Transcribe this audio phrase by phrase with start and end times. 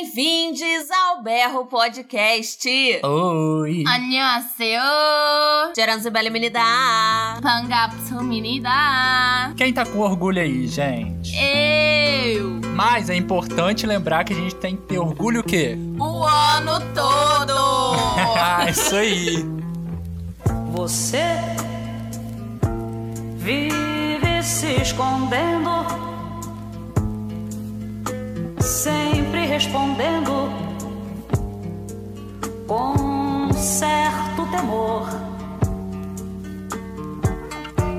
[0.00, 2.66] Bem-vindos ao Berro Podcast.
[3.04, 3.84] Oi!
[3.86, 4.80] 안녕하세요.
[5.76, 6.60] Geranzibeliminida.
[7.42, 9.52] 반갑습니다.
[9.54, 11.36] Quem tá com orgulho aí, gente?
[11.36, 12.58] Eu.
[12.74, 15.76] Mas é importante lembrar que a gente tem que ter orgulho o quê?
[16.00, 18.70] O ano todo.
[18.70, 19.44] Isso aí!
[20.72, 21.36] Você
[23.36, 25.68] vive se escondendo,
[28.61, 30.49] sempre respondendo
[32.67, 35.09] com certo temor.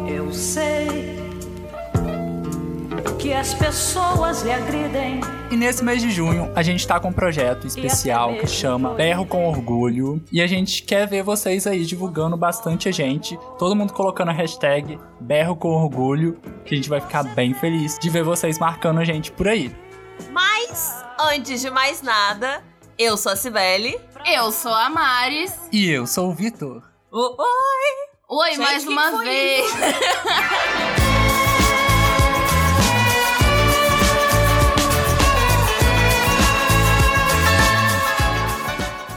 [0.07, 1.21] Eu sei
[3.19, 5.21] que as pessoas lhe agridem.
[5.51, 9.27] E nesse mês de junho, a gente tá com um projeto especial que chama Berro
[9.27, 10.23] com Orgulho.
[10.33, 13.39] E a gente quer ver vocês aí divulgando bastante a gente.
[13.59, 16.39] Todo mundo colocando a hashtag Berro com Orgulho.
[16.65, 19.71] Que a gente vai ficar bem feliz de ver vocês marcando a gente por aí.
[20.31, 22.63] Mas, antes de mais nada,
[22.99, 24.01] eu sou a Cibele.
[24.25, 25.53] Eu sou a Maris.
[25.73, 26.83] E eu sou o Vitor.
[27.11, 28.03] Oi!
[28.29, 29.67] Oi, Gente, mais uma vez.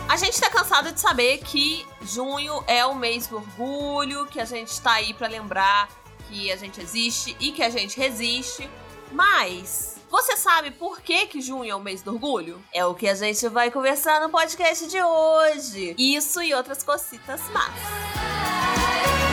[0.09, 4.45] A gente tá cansado de saber que junho é o mês do orgulho, que a
[4.45, 5.89] gente tá aí pra lembrar
[6.29, 8.69] que a gente existe e que a gente resiste.
[9.11, 12.63] Mas você sabe por que que junho é o mês do orgulho?
[12.73, 15.95] É o que a gente vai conversar no podcast de hoje.
[15.97, 19.24] Isso e outras cositas más.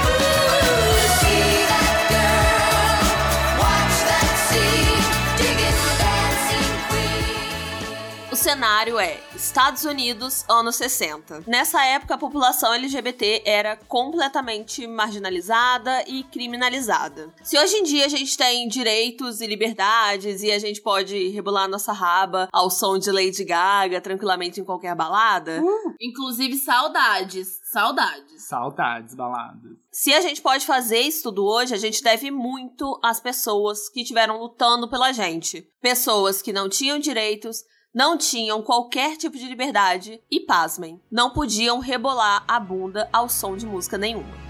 [8.52, 11.44] Cenário é Estados Unidos, anos 60.
[11.46, 17.32] Nessa época, a população LGBT era completamente marginalizada e criminalizada.
[17.42, 21.66] Se hoje em dia a gente tem direitos e liberdades e a gente pode rebolar
[21.66, 25.62] nossa raba ao som de Lady Gaga tranquilamente em qualquer balada,
[25.98, 27.60] Inclusive, saudades.
[27.72, 28.46] Saudades.
[28.46, 29.72] Saudades, baladas.
[29.90, 34.02] se a gente pode fazer isso tudo hoje, a gente deve muito às pessoas que
[34.02, 35.66] estiveram lutando pela gente.
[35.80, 37.62] Pessoas que não tinham direitos,
[37.94, 43.54] não tinham qualquer tipo de liberdade e, pasmem, não podiam rebolar a bunda ao som
[43.54, 44.40] de música nenhuma.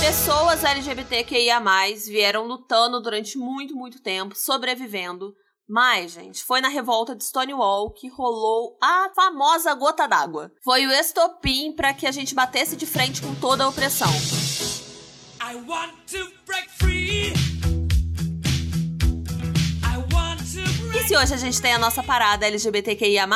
[0.00, 1.60] Pessoas LGBTQIA+,
[2.06, 5.34] vieram lutando durante muito, muito tempo, sobrevivendo.
[5.66, 10.52] Mas, gente, foi na revolta de Stonewall que rolou a famosa gota d'água.
[10.62, 14.10] Foi o estopim para que a gente batesse de frente com toda a opressão.
[15.40, 17.32] I want to break free.
[19.82, 23.26] I want to break E se hoje a gente tem a nossa parada LGBTQIA+,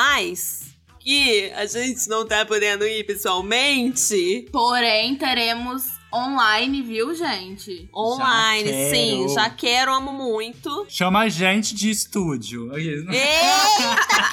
[0.99, 7.89] que a gente não tá podendo ir pessoalmente, Porém, teremos online, viu, gente?
[7.93, 10.85] online, Já sim, já quero, amo muito.
[10.89, 12.71] Chama a gente de estúdio.
[12.75, 13.11] Eita,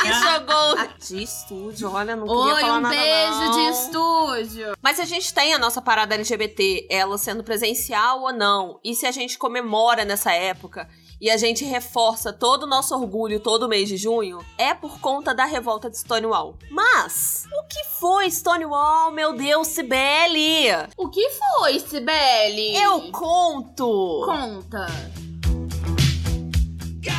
[0.01, 0.77] que jogou!
[1.07, 3.53] De estúdio, olha, não queria Oi, falar um nada beijo não.
[3.53, 4.77] de estúdio.
[4.83, 9.07] Mas a gente tem a nossa parada LGBT, ela sendo presencial ou não, e se
[9.07, 10.89] a gente comemora nessa época
[11.21, 15.35] e a gente reforça todo o nosso orgulho todo mês de junho, é por conta
[15.35, 16.57] da revolta de Stonewall.
[16.71, 20.69] Mas, o que foi Stonewall, meu Deus, Cibele?
[20.97, 22.77] O que foi, Sibeli?
[22.77, 24.23] Eu conto!
[24.25, 24.87] Conta.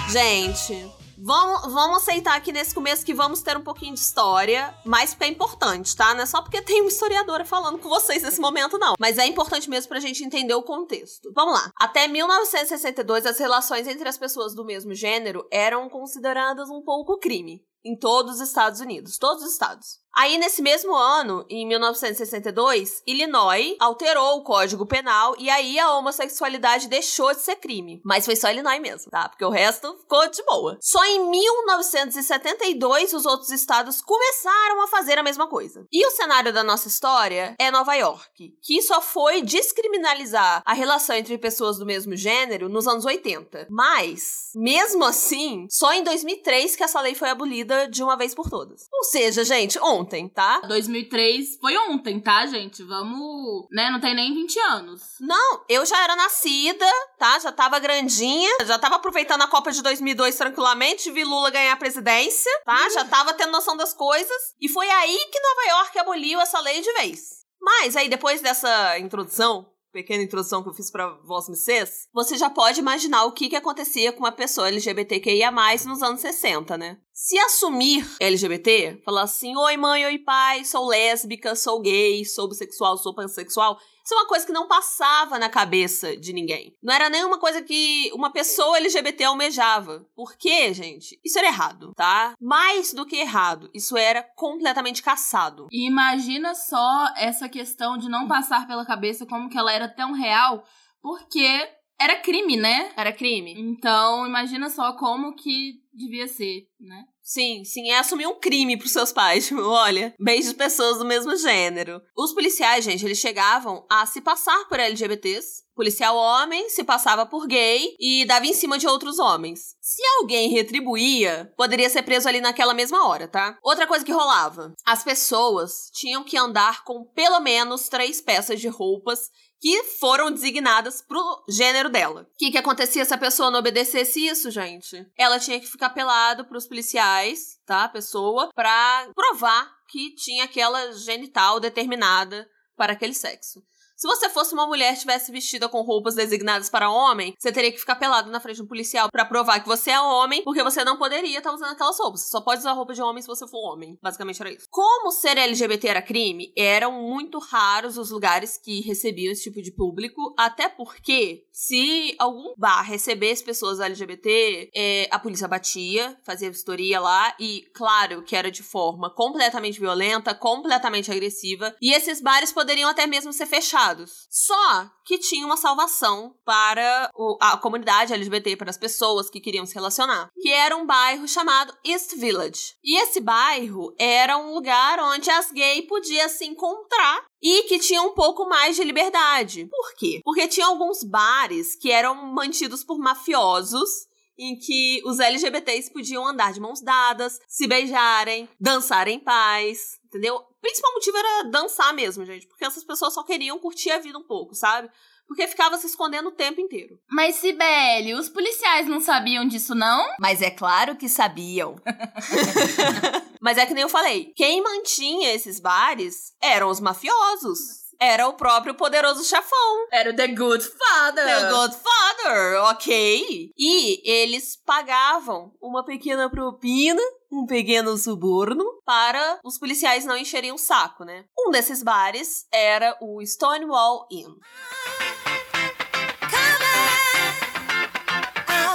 [0.10, 0.90] Gente,
[1.28, 5.26] vamos, vamos aceitar aqui nesse começo que vamos ter um pouquinho de história, mas porque
[5.26, 6.14] é importante, tá?
[6.14, 8.96] Não é só porque tem uma historiadora falando com vocês nesse momento, não.
[8.98, 11.30] Mas é importante mesmo pra gente entender o contexto.
[11.36, 11.70] Vamos lá.
[11.76, 17.62] Até 1962, as relações entre as pessoas do mesmo gênero eram consideradas um pouco crime.
[17.86, 19.18] Em todos os Estados Unidos.
[19.18, 20.00] Todos os estados.
[20.18, 26.88] Aí, nesse mesmo ano, em 1962, Illinois alterou o Código Penal e aí a homossexualidade
[26.88, 28.02] deixou de ser crime.
[28.04, 29.30] Mas foi só Illinois mesmo, tá?
[29.30, 30.76] Porque o resto ficou de boa.
[30.82, 35.86] Só em 1972 os outros estados começaram a fazer a mesma coisa.
[35.92, 41.16] E o cenário da nossa história é Nova York, que só foi descriminalizar a relação
[41.16, 43.68] entre pessoas do mesmo gênero nos anos 80.
[43.70, 48.50] Mas, mesmo assim, só em 2003 que essa lei foi abolida de uma vez por
[48.50, 48.88] todas.
[48.92, 50.62] Ou seja, gente, ontem, tá?
[50.62, 52.84] 2003 foi ontem, tá, gente?
[52.84, 53.90] Vamos, né?
[53.90, 55.02] Não tem nem 20 anos.
[55.20, 56.86] Não, eu já era nascida,
[57.18, 57.40] tá?
[57.40, 61.78] Já tava grandinha, já tava aproveitando a Copa de 2002 tranquilamente, vi Lula ganhar a
[61.78, 62.90] presidência, tá?
[62.90, 64.56] Já tava tendo noção das coisas.
[64.62, 67.46] E foi aí que Nova York aboliu essa lei de vez.
[67.62, 72.50] Mas aí, depois dessa introdução, pequena introdução que eu fiz pra vós vocês, você já
[72.50, 75.52] pode imaginar o que que acontecia com uma pessoa LGBTQIA+,
[75.86, 76.98] nos anos 60, né?
[77.14, 82.98] Se assumir LGBT, falar assim: oi mãe, oi pai, sou lésbica, sou gay, sou bissexual,
[82.98, 86.74] sou pansexual, isso é uma coisa que não passava na cabeça de ninguém.
[86.82, 90.08] Não era nenhuma coisa que uma pessoa LGBT almejava.
[90.16, 91.20] Por quê, gente?
[91.26, 92.34] Isso era errado, tá?
[92.40, 95.68] Mais do que errado, isso era completamente caçado.
[95.70, 100.14] E imagina só essa questão de não passar pela cabeça como que ela era tão
[100.14, 100.64] real,
[101.02, 101.70] porque
[102.00, 102.94] era crime, né?
[102.96, 103.56] Era crime.
[103.58, 107.04] Então, imagina só como que devia ser, né?
[107.22, 109.48] Sim, sim, é assumir um crime pros seus pais.
[109.58, 112.02] Tipo, olha, beijos pessoas do mesmo gênero.
[112.16, 115.66] Os policiais, gente, eles chegavam a se passar por LGBTs.
[115.76, 119.76] Policial homem se passava por gay e dava em cima de outros homens.
[119.80, 123.58] Se alguém retribuía, poderia ser preso ali naquela mesma hora, tá?
[123.62, 128.68] Outra coisa que rolava: as pessoas tinham que andar com pelo menos três peças de
[128.68, 129.30] roupas
[129.60, 132.22] que foram designadas pro gênero dela.
[132.22, 135.06] O que, que acontecia se a pessoa não obedecesse isso, gente?
[135.18, 137.86] Ela tinha que ficar pelado pros policiais, tá?
[137.86, 143.64] A pessoa, pra provar que tinha aquela genital determinada para aquele sexo.
[143.98, 147.72] Se você fosse uma mulher e estivesse vestida com roupas designadas para homem, você teria
[147.72, 150.62] que ficar pelado na frente de um policial para provar que você é homem, porque
[150.62, 152.22] você não poderia estar usando aquelas roupas.
[152.22, 153.98] Você só pode usar roupa de homem se você for homem.
[154.00, 154.68] Basicamente era isso.
[154.70, 159.72] Como ser LGBT era crime, eram muito raros os lugares que recebiam esse tipo de
[159.72, 167.00] público, até porque se algum bar recebesse pessoas LGBT, é, a polícia batia, fazia vistoria
[167.00, 172.88] lá, e claro que era de forma completamente violenta, completamente agressiva, e esses bares poderiam
[172.88, 174.28] até mesmo ser fechados.
[174.30, 179.66] Só que tinha uma salvação para o- a comunidade LGBT, para as pessoas que queriam
[179.66, 182.76] se relacionar, que era um bairro chamado East Village.
[182.84, 188.02] E esse bairro era um lugar onde as gays podiam se encontrar e que tinha
[188.02, 189.66] um pouco mais de liberdade.
[189.66, 190.22] Por quê?
[190.24, 194.08] Porque tinha alguns bares que eram mantidos por mafiosos
[194.38, 200.36] em que os LGBTs podiam andar de mãos dadas, se beijarem, dançar em paz, entendeu?
[200.36, 204.18] O principal motivo era dançar mesmo, gente, porque essas pessoas só queriam curtir a vida
[204.18, 204.90] um pouco, sabe?
[205.28, 206.98] Porque ficava se escondendo o tempo inteiro.
[207.12, 210.08] Mas, Sibeli, os policiais não sabiam disso, não?
[210.20, 211.76] Mas é claro que sabiam.
[213.42, 217.87] Mas é que nem eu falei, quem mantinha esses bares eram os mafiosos.
[218.00, 219.88] Era o próprio poderoso chefão.
[219.92, 221.26] Era o The Good Father.
[221.26, 223.52] The Godfather, ok?
[223.58, 227.02] E eles pagavam uma pequena propina,
[227.32, 231.26] um pequeno suborno, para os policiais não encherem o saco, né?
[231.38, 234.36] Um desses bares era o Stonewall Inn.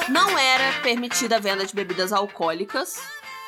[0.09, 3.01] Não era permitida a venda de bebidas alcoólicas.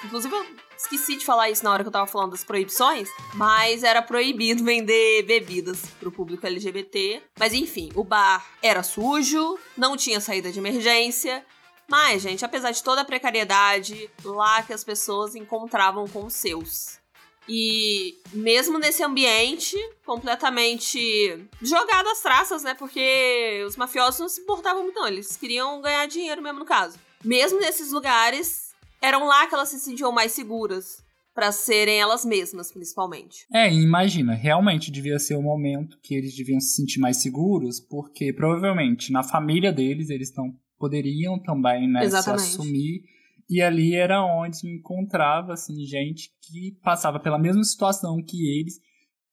[0.05, 3.83] Inclusive, eu esqueci de falar isso na hora que eu tava falando das proibições, mas
[3.83, 7.23] era proibido vender bebidas pro público LGBT.
[7.39, 11.45] Mas enfim, o bar era sujo, não tinha saída de emergência.
[11.89, 16.99] Mas, gente, apesar de toda a precariedade, lá que as pessoas encontravam com os seus.
[17.47, 22.73] E mesmo nesse ambiente completamente jogado às traças, né?
[22.75, 25.07] Porque os mafiosos não se importavam muito, não.
[25.07, 26.99] Eles queriam ganhar dinheiro mesmo, no caso.
[27.23, 28.64] Mesmo nesses lugares,
[29.05, 31.03] eram lá que elas se sentiam mais seguras.
[31.35, 33.45] Pra serem elas mesmas, principalmente.
[33.53, 37.81] É, e imagina, realmente devia ser o momento que eles deviam se sentir mais seguros,
[37.81, 43.03] porque provavelmente na família deles eles não poderiam também né, se assumir.
[43.51, 48.79] E ali era onde encontrava assim, gente que passava pela mesma situação que eles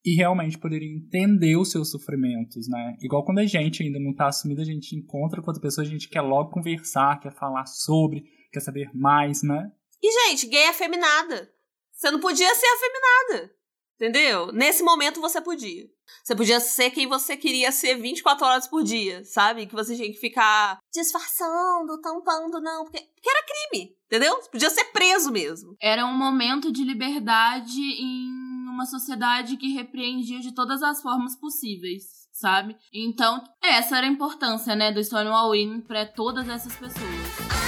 [0.04, 2.98] e realmente poderia entender os seus sofrimentos, né?
[3.02, 5.90] Igual quando a gente ainda não tá assumido, a gente encontra com outra pessoa, a
[5.90, 9.72] gente quer logo conversar, quer falar sobre, quer saber mais, né?
[10.02, 11.52] E, gente, gay é afeminada.
[11.94, 13.54] Você não podia ser afeminada.
[14.02, 14.52] Entendeu?
[14.52, 15.88] Nesse momento você podia.
[16.24, 19.68] Você podia ser quem você queria ser 24 horas por dia, sabe?
[19.68, 22.84] Que você tinha que ficar disfarçando, tampando, não.
[22.84, 24.42] Porque, porque era crime, entendeu?
[24.42, 25.76] Você podia ser preso mesmo.
[25.80, 28.28] Era um momento de liberdade em
[28.68, 32.76] uma sociedade que repreendia de todas as formas possíveis, sabe?
[32.92, 37.61] Então, essa era a importância, né, do Stonewall Inn pra todas essas pessoas.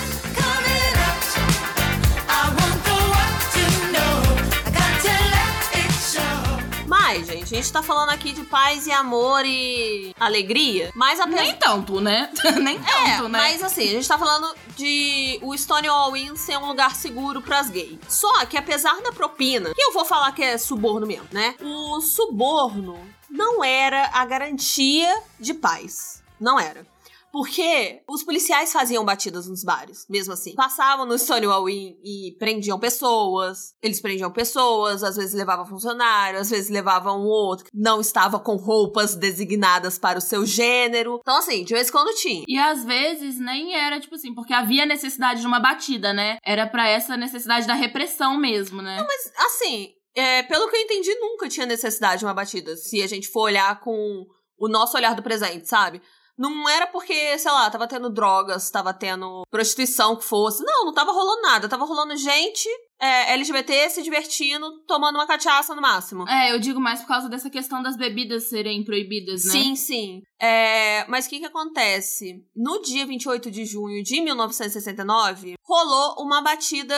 [7.22, 10.92] Gente, a gente tá falando aqui de paz e amor e alegria.
[10.96, 11.42] Mas apesar.
[11.42, 12.30] Nem tanto, né?
[12.62, 13.40] Nem É, tanto, né?
[13.40, 17.70] mas assim, a gente tá falando de o Stonewall Inn ser um lugar seguro pras
[17.70, 18.00] gays.
[18.08, 21.56] Só que apesar da propina, que eu vou falar que é suborno mesmo, né?
[21.62, 26.22] O suborno não era a garantia de paz.
[26.40, 26.86] Não era.
[27.34, 30.54] Porque os policiais faziam batidas nos bares, mesmo assim.
[30.54, 33.74] Passavam no Stonewall Inn e prendiam pessoas.
[33.82, 38.40] Eles prendiam pessoas, às vezes levavam funcionário, às vezes levavam um outro que não estava
[38.40, 41.18] com roupas designadas para o seu gênero.
[41.22, 42.44] Então, assim, de vez em quando tinha.
[42.48, 46.38] E às vezes nem era, tipo assim, porque havia necessidade de uma batida, né?
[46.46, 49.04] Era pra essa necessidade da repressão mesmo, né?
[49.08, 52.76] Mas, assim, é, pelo que eu entendi, nunca tinha necessidade de uma batida.
[52.78, 54.24] Se a gente for olhar com
[54.56, 56.00] o nosso olhar do presente, sabe?
[56.38, 60.64] Não era porque, sei lá, tava tendo drogas, tava tendo prostituição que fosse.
[60.64, 61.70] Não, não tava rolando nada.
[61.70, 62.68] Tava rolando gente
[63.00, 66.28] é, LGBT se divertindo, tomando uma cachaça no máximo.
[66.28, 69.52] É, eu digo mais por causa dessa questão das bebidas serem proibidas, né?
[69.52, 70.22] Sim, sim.
[70.40, 72.46] É, mas o que que acontece?
[72.56, 76.96] No dia 28 de junho de 1969, rolou uma batida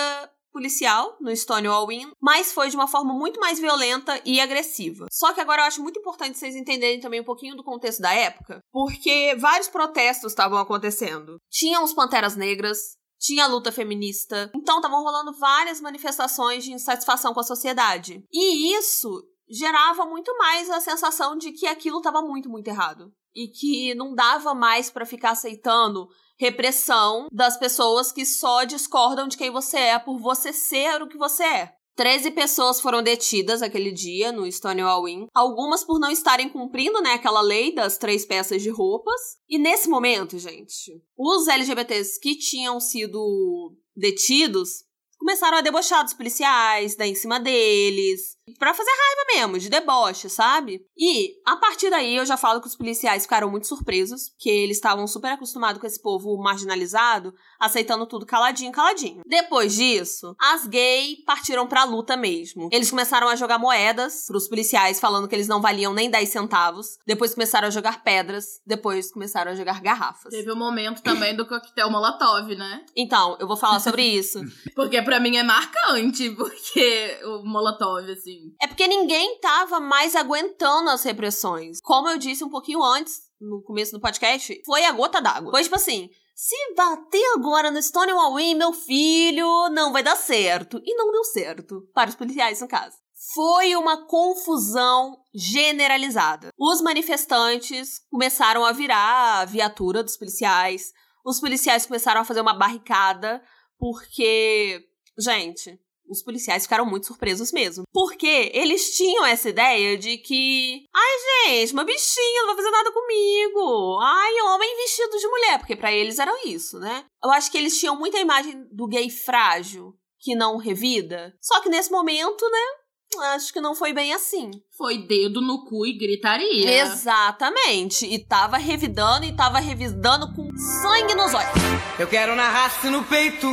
[0.55, 5.05] policial no Stonewall Inn, mas foi de uma forma muito mais violenta e agressiva.
[5.11, 8.13] Só que agora eu acho muito importante vocês entenderem também um pouquinho do contexto da
[8.13, 11.35] época, porque vários protestos estavam acontecendo.
[11.51, 12.79] Tinham os Panteras Negras,
[13.19, 18.23] tinha luta feminista, então estavam rolando várias manifestações de insatisfação com a sociedade.
[18.31, 19.09] E isso
[19.49, 23.11] gerava muito mais a sensação de que aquilo estava muito, muito errado.
[23.35, 26.07] E que não dava mais para ficar aceitando
[26.37, 31.17] repressão das pessoas que só discordam de quem você é por você ser o que
[31.17, 31.75] você é.
[31.95, 37.13] 13 pessoas foram detidas aquele dia no Stonewall Inn, algumas por não estarem cumprindo, né,
[37.13, 39.21] aquela lei das três peças de roupas.
[39.47, 44.83] E nesse momento, gente, os LGBTs que tinham sido detidos
[45.17, 50.29] começaram a debochar dos policiais, dar em cima deles, Pra fazer raiva mesmo, de deboche,
[50.29, 50.85] sabe?
[50.95, 54.77] E a partir daí eu já falo que os policiais ficaram muito surpresos, que eles
[54.77, 59.23] estavam super acostumados com esse povo marginalizado, aceitando tudo caladinho, caladinho.
[59.25, 62.69] Depois disso, as gays partiram pra luta mesmo.
[62.71, 66.99] Eles começaram a jogar moedas pros policiais, falando que eles não valiam nem 10 centavos.
[67.05, 68.61] Depois começaram a jogar pedras.
[68.65, 70.31] Depois começaram a jogar garrafas.
[70.31, 72.85] Teve o momento também do coquetel Molotov, né?
[72.95, 74.39] Então, eu vou falar sobre isso.
[74.75, 78.34] Porque pra mim é marcante, porque o Molotov, assim.
[78.61, 81.79] É porque ninguém tava mais aguentando as repressões.
[81.81, 85.51] Como eu disse um pouquinho antes, no começo do podcast, foi a gota d'água.
[85.51, 86.09] Foi tipo assim.
[86.35, 90.81] Se bater agora no Stonewall Inn, meu filho, não vai dar certo.
[90.85, 91.87] E não deu certo.
[91.93, 92.97] Para os policiais, no caso.
[93.33, 96.49] Foi uma confusão generalizada.
[96.59, 100.91] Os manifestantes começaram a virar a viatura dos policiais.
[101.25, 103.41] Os policiais começaram a fazer uma barricada,
[103.79, 104.85] porque,
[105.17, 107.83] gente, os policiais ficaram muito surpresos mesmo.
[107.91, 110.85] Porque eles tinham essa ideia de que.
[110.93, 113.99] Ai, gente, uma bichinha não vai fazer nada comigo.
[114.01, 115.59] Ai, homem vestido de mulher.
[115.59, 117.05] Porque para eles era isso, né?
[117.23, 121.33] Eu acho que eles tinham muita imagem do gay frágil, que não revida.
[121.41, 122.85] Só que nesse momento, né?
[123.33, 124.51] Acho que não foi bem assim.
[124.77, 126.81] Foi dedo no cu e gritaria.
[126.81, 128.05] Exatamente.
[128.05, 131.53] E tava revidando e tava revidando com sangue nos olhos.
[131.97, 133.47] Eu quero narrar-se no peito.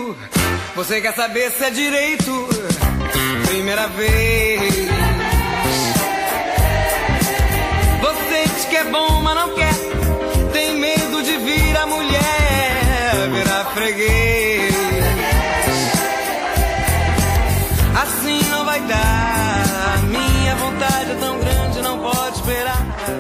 [0.75, 2.49] Você quer saber se é direito?
[3.47, 4.75] Primeira vez.
[8.01, 9.75] Você diz que é bom, mas não quer.
[10.51, 14.75] Tem medo de vir a mulher, virar freguês.
[18.03, 20.03] Assim não vai dar.
[20.09, 22.79] Minha vontade é tão grande, não pode esperar.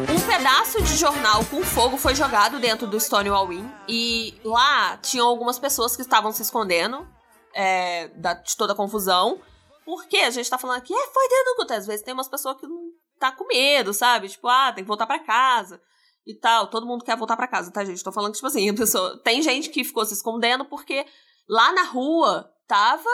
[0.09, 3.67] Um pedaço de jornal com fogo foi jogado dentro do Stonewall Inn.
[3.87, 7.07] E lá tinham algumas pessoas que estavam se escondendo
[7.55, 9.41] é, da, de toda a confusão.
[9.85, 11.75] Porque a gente tá falando aqui, é, foi dentro do culto.
[11.75, 14.29] Às vezes tem umas pessoas que não tá com medo, sabe?
[14.29, 15.81] Tipo, ah, tem que voltar para casa
[16.27, 16.69] e tal.
[16.69, 18.03] Todo mundo quer voltar para casa, tá, gente?
[18.03, 19.21] Tô falando que, tipo assim, a pessoa.
[19.23, 21.05] Tem gente que ficou se escondendo porque
[21.49, 23.11] lá na rua tava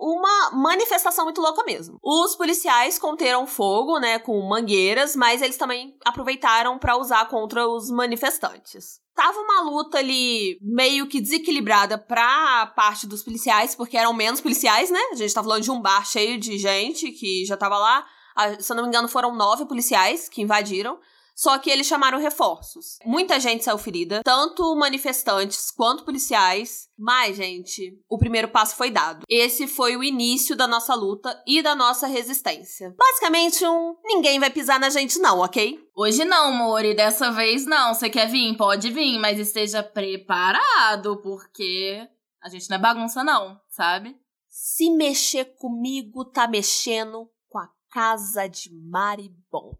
[0.00, 1.98] uma manifestação muito louca mesmo.
[2.02, 7.90] Os policiais conteram fogo, né, com mangueiras, mas eles também aproveitaram para usar contra os
[7.90, 9.00] manifestantes.
[9.14, 14.90] Tava uma luta ali meio que desequilibrada pra parte dos policiais, porque eram menos policiais,
[14.90, 15.00] né?
[15.12, 18.06] A gente tá falando de um bar cheio de gente que já tava lá.
[18.34, 20.98] Ah, Se eu não me engano, foram nove policiais que invadiram.
[21.40, 22.98] Só que eles chamaram reforços.
[23.02, 26.86] Muita gente saiu ferida, tanto manifestantes quanto policiais.
[26.98, 29.24] Mas, gente, o primeiro passo foi dado.
[29.26, 32.94] Esse foi o início da nossa luta e da nossa resistência.
[32.94, 35.82] Basicamente, um ninguém vai pisar na gente, não, ok?
[35.96, 37.94] Hoje não, Mori, dessa vez não.
[37.94, 38.54] Você quer vir?
[38.58, 42.06] Pode vir, mas esteja preparado, porque
[42.42, 44.14] a gente não é bagunça, não, sabe?
[44.46, 49.79] Se mexer comigo, tá mexendo com a casa de maribondo.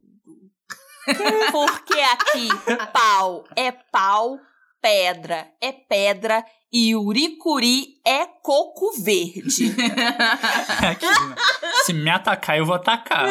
[1.52, 2.48] Porque aqui
[2.92, 4.38] pau é pau,
[4.80, 9.74] pedra é pedra e uricuri é coco verde.
[10.88, 11.34] Aquilo.
[11.84, 13.28] Se me atacar, eu vou atacar.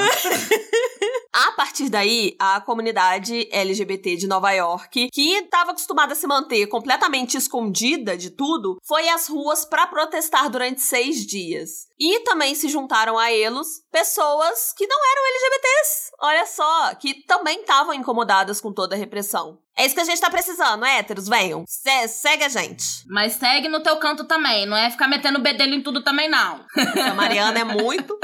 [1.32, 6.68] A partir daí, a comunidade LGBT de Nova York, que estava acostumada a se manter
[6.68, 11.89] completamente escondida de tudo, foi às ruas para protestar durante seis dias.
[12.00, 17.60] E também se juntaram a eles pessoas que não eram LGBTs, olha só, que também
[17.60, 19.60] estavam incomodadas com toda a repressão.
[19.78, 21.66] É isso que a gente tá precisando, héteros, venham.
[21.68, 23.04] Se segue a gente.
[23.08, 26.66] Mas segue no teu canto também, não é ficar metendo bedelho em tudo também, não.
[27.06, 28.18] A Mariana é muito.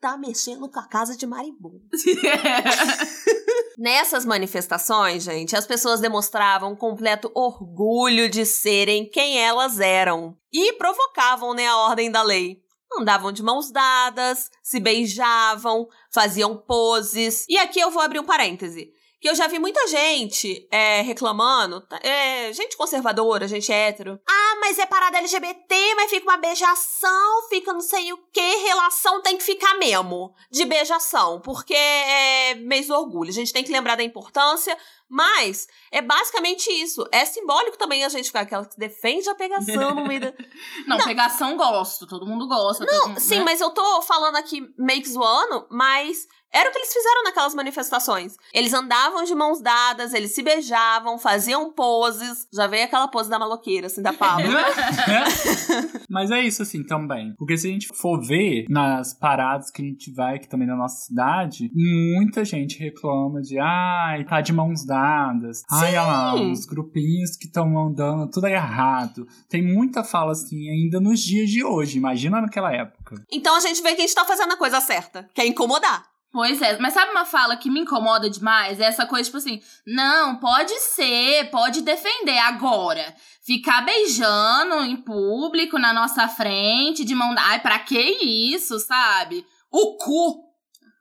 [0.00, 1.82] tá mexendo com a casa de marimbondo.
[3.76, 11.52] Nessas manifestações, gente, as pessoas demonstravam completo orgulho de serem quem elas eram e provocavam
[11.52, 12.62] né, a ordem da lei.
[12.98, 17.44] Andavam de mãos dadas, se beijavam, faziam poses.
[17.50, 18.90] E aqui eu vou abrir um parêntese.
[19.26, 24.20] Que eu já vi muita gente é, reclamando, tá, é, gente conservadora, gente hétero.
[24.24, 29.20] Ah, mas é parada LGBT, mas fica uma beijação, fica não sei o que, relação
[29.22, 33.30] tem que ficar mesmo de beijação, porque é mês do orgulho.
[33.30, 34.78] A gente tem que lembrar da importância,
[35.08, 37.04] mas é basicamente isso.
[37.10, 40.34] É simbólico também a gente ficar aquela que defende a pegação no meio da.
[40.86, 42.84] Não, pegação gosto, todo mundo gosta.
[42.84, 43.44] Não, mundo, sim, né?
[43.44, 47.54] mas eu tô falando aqui meio que zoando, mas era o que eles fizeram naquelas
[47.54, 48.36] manifestações.
[48.52, 52.48] Eles andavam de mãos dadas, eles se beijavam, faziam poses.
[52.50, 54.46] Já veio aquela pose da maloqueira, assim, da Pablo.
[56.08, 57.34] Mas é isso, assim, também.
[57.36, 60.76] Porque se a gente for ver nas paradas que a gente vai aqui também na
[60.76, 65.62] nossa cidade, muita gente reclama de, ai, tá de mãos dadas.
[65.70, 69.26] Ai, olha lá, os grupinhos que estão andando, tudo errado.
[69.50, 71.98] Tem muita fala, assim, ainda nos dias de hoje.
[71.98, 73.16] Imagina naquela época.
[73.30, 76.15] então a gente vê que a gente tá fazendo a coisa certa, que é incomodar.
[76.36, 78.78] Pois é, mas sabe uma fala que me incomoda demais?
[78.78, 83.14] É essa coisa, tipo assim, não, pode ser, pode defender agora.
[83.42, 87.34] Ficar beijando em público, na nossa frente, de mão.
[87.38, 89.46] Ai, pra que isso, sabe?
[89.70, 90.45] O cu!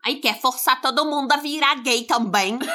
[0.06, 2.60] Aí quer forçar todo mundo a virar gay também.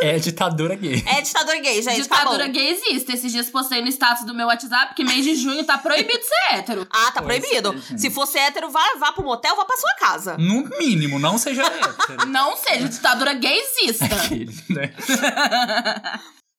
[0.00, 1.02] É ditadura gay.
[1.06, 3.12] É ditador gay, gente, tá Ditadura gay existe.
[3.12, 6.56] Esses dias postei no status do meu WhatsApp que mês de junho tá proibido ser
[6.56, 6.86] hétero.
[6.90, 7.72] Ah, tá Pois proibido.
[7.92, 7.96] é.
[7.98, 10.36] Se fosse hétero, vá, vá pro motel, vá pra sua casa.
[10.38, 12.26] No mínimo, não seja hétero.
[12.26, 14.06] Não seja, ditadura gay exista.
[14.16, 14.92] Aquele, né?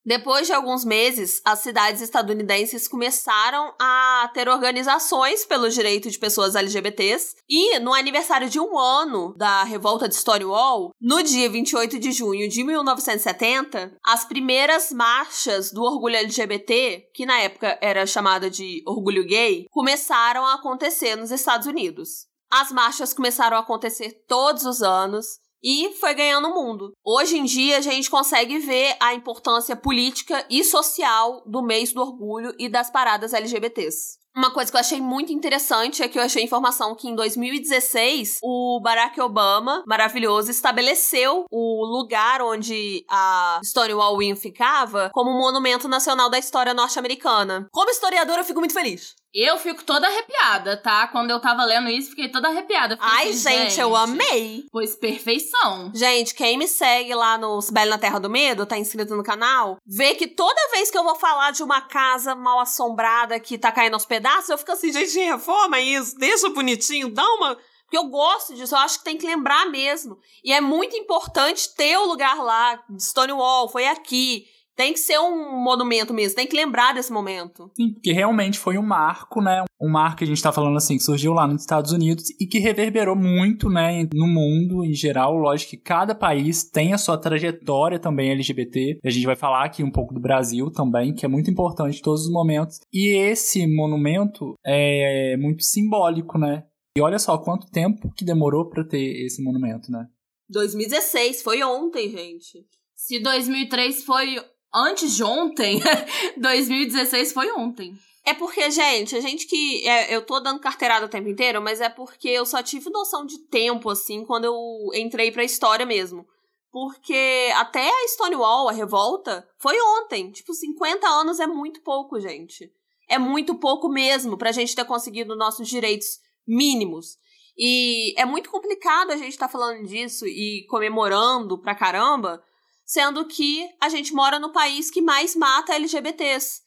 [0.06, 6.56] Depois de alguns meses, as cidades estadunidenses começaram a ter organizações pelo direito de pessoas
[6.56, 7.38] LGBTs.
[7.50, 12.50] E no aniversário de um ano da revolta de Stonewall, no dia 28 de junho
[12.50, 19.26] de 1970, as primeiras marchas do orgulho LGBT, que na época era chamada de orgulho
[19.26, 22.28] gay, começaram a acontecer nos Estados Unidos.
[22.52, 26.92] As marchas começaram a acontecer todos os anos e foi ganhando o mundo.
[27.04, 32.02] Hoje em dia, a gente consegue ver a importância política e social do mês do
[32.02, 34.22] orgulho e das paradas LGBTs.
[34.36, 38.40] Uma coisa que eu achei muito interessante é que eu achei informação que em 2016
[38.42, 45.88] o Barack Obama, maravilhoso, estabeleceu o lugar onde a Stonewall Inn ficava como um monumento
[45.88, 47.68] nacional da história norte-americana.
[47.72, 49.14] Como historiadora, eu fico muito feliz.
[49.34, 51.08] Eu fico toda arrepiada, tá?
[51.08, 52.96] Quando eu tava lendo isso, fiquei toda arrepiada.
[52.96, 54.66] Fiquei Ai, assim, gente, eu amei!
[54.72, 55.92] Pois perfeição.
[55.96, 59.80] Gente, quem me segue lá no Sibeli na Terra do Medo, tá inscrito no canal,
[59.88, 63.72] vê que toda vez que eu vou falar de uma casa mal assombrada que tá
[63.72, 67.58] caindo aos pedaços, eu fico assim, gente, reforma isso, deixa bonitinho, dá uma.
[67.84, 70.18] Porque eu gosto disso, eu acho que tem que lembrar mesmo.
[70.44, 74.46] E é muito importante ter o lugar lá, Stonewall, foi aqui.
[74.76, 77.72] Tem que ser um monumento mesmo, tem que lembrar desse momento.
[77.76, 79.64] Sim, porque realmente foi um marco, né?
[79.80, 82.48] Um marco que a gente tá falando assim, que surgiu lá nos Estados Unidos e
[82.48, 85.36] que reverberou muito, né, no mundo em geral.
[85.36, 89.00] Lógico que cada país tem a sua trajetória também LGBT.
[89.04, 92.02] A gente vai falar aqui um pouco do Brasil também, que é muito importante em
[92.02, 92.80] todos os momentos.
[92.92, 96.64] E esse monumento é muito simbólico, né?
[96.98, 100.08] E olha só quanto tempo que demorou pra ter esse monumento, né?
[100.50, 102.66] 2016, foi ontem, gente.
[102.96, 104.38] Se 2003 foi
[104.74, 105.82] antes de ontem,
[106.38, 107.98] 2016 foi ontem.
[108.26, 109.88] É porque, gente, a gente que.
[109.88, 113.26] é, eu tô dando carteirada o tempo inteiro, mas é porque eu só tive noção
[113.26, 114.58] de tempo, assim, quando eu
[114.94, 116.26] entrei pra história mesmo.
[116.72, 120.32] Porque até a Stonewall, a revolta, foi ontem.
[120.32, 122.72] Tipo, 50 anos é muito pouco, gente.
[123.10, 127.18] É muito pouco mesmo pra gente ter conseguido nossos direitos mínimos.
[127.58, 132.44] E é muito complicado a gente estar falando disso e comemorando pra caramba,
[132.86, 136.62] sendo que a gente mora no país que mais mata LGBTs.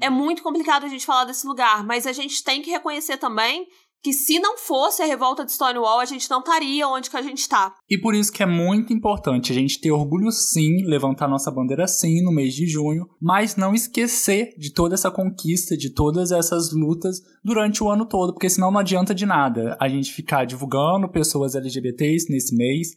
[0.00, 3.66] É muito complicado a gente falar desse lugar, mas a gente tem que reconhecer também
[4.02, 7.22] que se não fosse a revolta de Stonewall, a gente não estaria onde que a
[7.22, 7.74] gente está.
[7.90, 11.86] E por isso que é muito importante a gente ter orgulho sim, levantar nossa bandeira
[11.86, 16.72] sim no mês de junho, mas não esquecer de toda essa conquista, de todas essas
[16.72, 21.10] lutas durante o ano todo, porque senão não adianta de nada a gente ficar divulgando
[21.10, 22.90] pessoas LGBTs nesse mês,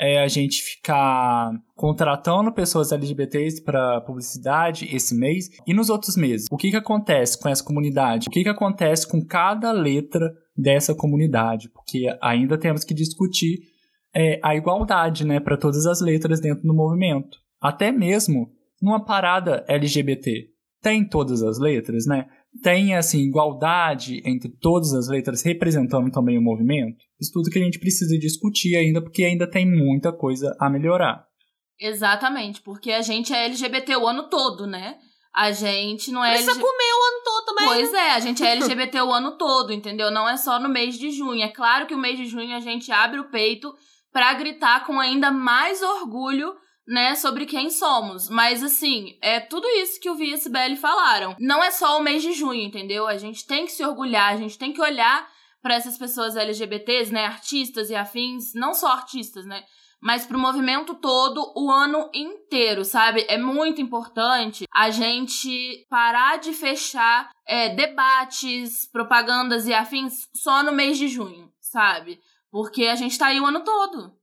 [0.00, 6.46] é a gente ficar contratando pessoas LGBTs para publicidade esse mês e nos outros meses.
[6.50, 8.28] O que, que acontece com essa comunidade?
[8.28, 11.68] O que, que acontece com cada letra dessa comunidade?
[11.68, 13.58] Porque ainda temos que discutir
[14.16, 17.36] é, a igualdade né, para todas as letras dentro do movimento.
[17.60, 20.48] Até mesmo numa parada LGBT.
[20.80, 22.26] Tem todas as letras, né?
[22.62, 26.98] Tem assim igualdade entre todas as letras representando também o movimento?
[27.20, 31.24] Isso tudo que a gente precisa discutir ainda, porque ainda tem muita coisa a melhorar.
[31.78, 34.96] Exatamente, porque a gente é LGBT o ano todo, né?
[35.34, 36.32] A gente não é.
[36.32, 36.60] Precisa LG...
[36.60, 37.64] comer o ano todo também.
[37.66, 40.10] Pois é, a gente é LGBT o ano todo, entendeu?
[40.10, 41.42] Não é só no mês de junho.
[41.42, 43.72] É claro que o mês de junho a gente abre o peito
[44.12, 46.52] para gritar com ainda mais orgulho
[46.90, 48.28] né, sobre quem somos.
[48.28, 51.36] Mas, assim, é tudo isso que o Vi e a Sibeli falaram.
[51.38, 53.06] Não é só o mês de junho, entendeu?
[53.06, 55.26] A gente tem que se orgulhar, a gente tem que olhar
[55.62, 59.62] para essas pessoas LGBTs, né, artistas e afins, não só artistas, né,
[60.00, 63.26] mas pro movimento todo o ano inteiro, sabe?
[63.28, 70.72] É muito importante a gente parar de fechar é, debates, propagandas e afins só no
[70.72, 72.18] mês de junho, sabe?
[72.50, 74.18] Porque a gente tá aí o ano todo.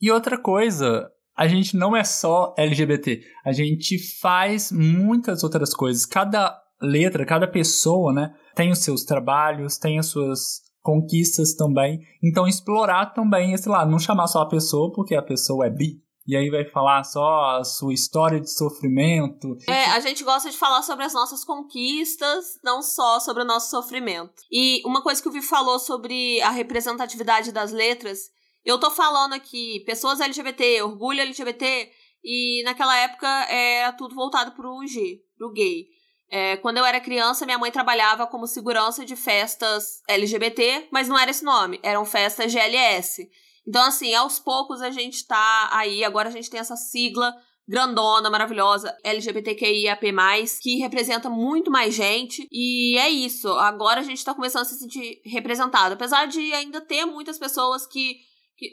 [0.00, 1.08] E outra coisa,
[1.40, 6.04] a gente não é só LGBT, a gente faz muitas outras coisas.
[6.04, 11.98] Cada letra, cada pessoa, né, tem os seus trabalhos, tem as suas conquistas também.
[12.22, 16.02] Então explorar também esse lado, não chamar só a pessoa porque a pessoa é bi.
[16.26, 19.56] E aí vai falar só a sua história de sofrimento.
[19.66, 23.70] É, a gente gosta de falar sobre as nossas conquistas, não só sobre o nosso
[23.70, 24.34] sofrimento.
[24.52, 28.28] E uma coisa que o Vi falou sobre a representatividade das letras,
[28.64, 31.90] eu tô falando aqui, pessoas LGBT, orgulho LGBT,
[32.22, 35.86] e naquela época era tudo voltado pro G, pro gay.
[36.30, 41.18] É, quando eu era criança, minha mãe trabalhava como segurança de festas LGBT, mas não
[41.18, 43.28] era esse nome, eram festas GLS.
[43.66, 47.34] Então, assim, aos poucos a gente tá aí, agora a gente tem essa sigla
[47.66, 50.12] grandona, maravilhosa, LGBTQIAP+,
[50.60, 53.48] que representa muito mais gente, e é isso.
[53.48, 57.86] Agora a gente tá começando a se sentir representado, apesar de ainda ter muitas pessoas
[57.86, 58.16] que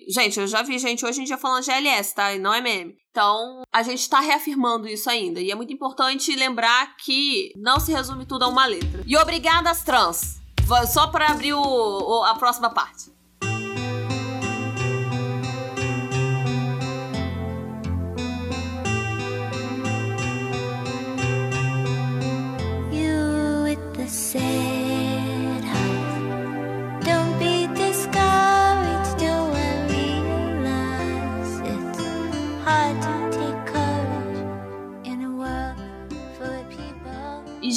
[0.10, 2.34] Gente, eu já vi gente hoje em dia falando GLS, tá?
[2.34, 2.95] E não é meme.
[3.12, 5.39] Então, a gente tá reafirmando isso ainda.
[5.39, 9.04] E é muito importante lembrar que não se resume tudo a uma letra.
[9.08, 10.41] E obrigada trans.
[10.91, 13.16] Só para abrir o, o, a próxima parte.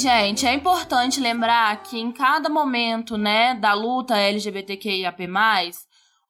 [0.01, 5.29] Gente, é importante lembrar que em cada momento, né, da luta LGBTQIAP+,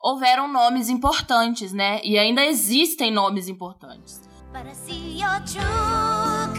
[0.01, 2.01] houveram nomes importantes, né?
[2.03, 4.21] E ainda existem nomes importantes.
[4.51, 6.51] But I see your true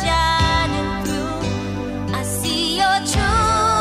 [0.00, 2.14] shining through.
[2.14, 3.73] I see your true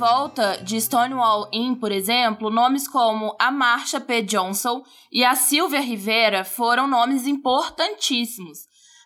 [0.00, 4.22] Na revolta de Stonewall Inn, por exemplo, nomes como a Marsha P.
[4.22, 4.82] Johnson
[5.12, 8.60] e a Silvia Rivera foram nomes importantíssimos.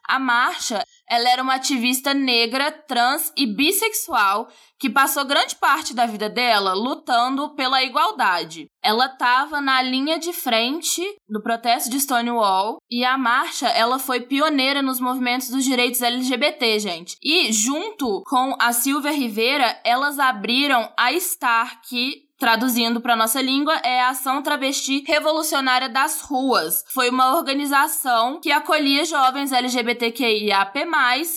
[0.06, 6.06] A Marsha, ela era uma ativista negra, trans e bissexual que passou grande parte da
[6.06, 8.66] vida dela lutando pela igualdade.
[8.82, 14.20] Ela estava na linha de frente do protesto de Stonewall e a marcha, ela foi
[14.20, 17.16] pioneira nos movimentos dos direitos LGBT, gente.
[17.22, 23.74] E junto com a Silvia Rivera, elas abriram a Star, que traduzindo para nossa língua,
[23.84, 26.84] é a Ação Travesti Revolucionária das Ruas.
[26.92, 30.86] Foi uma organização que acolhia jovens LGBTQIAP+,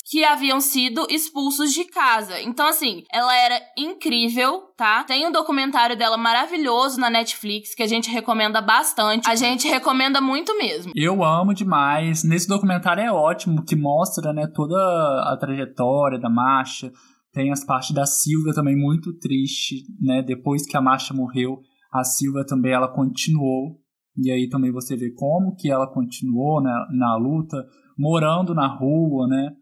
[0.05, 2.41] que haviam sido expulsos de casa.
[2.41, 5.03] Então, assim, ela era incrível, tá?
[5.03, 9.29] Tem um documentário dela maravilhoso na Netflix que a gente recomenda bastante.
[9.29, 10.91] A gente recomenda muito mesmo.
[10.95, 12.23] Eu amo demais.
[12.23, 16.91] Nesse documentário é ótimo, que mostra, né, toda a trajetória da marcha,
[17.37, 20.23] tem as partes da Silvia também muito triste, né?
[20.23, 21.61] Depois que a Marcha morreu,
[21.93, 23.79] a Silvia também ela continuou.
[24.17, 27.63] E aí também você vê como que ela continuou né, na luta,
[27.95, 29.55] morando na rua, né?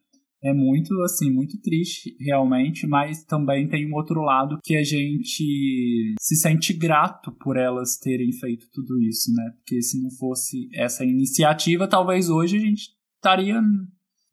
[0.43, 6.13] é muito, assim, muito triste, realmente, mas também tem um outro lado que a gente
[6.19, 9.51] se sente grato por elas terem feito tudo isso, né?
[9.57, 13.59] Porque se não fosse essa iniciativa, talvez hoje a gente estaria.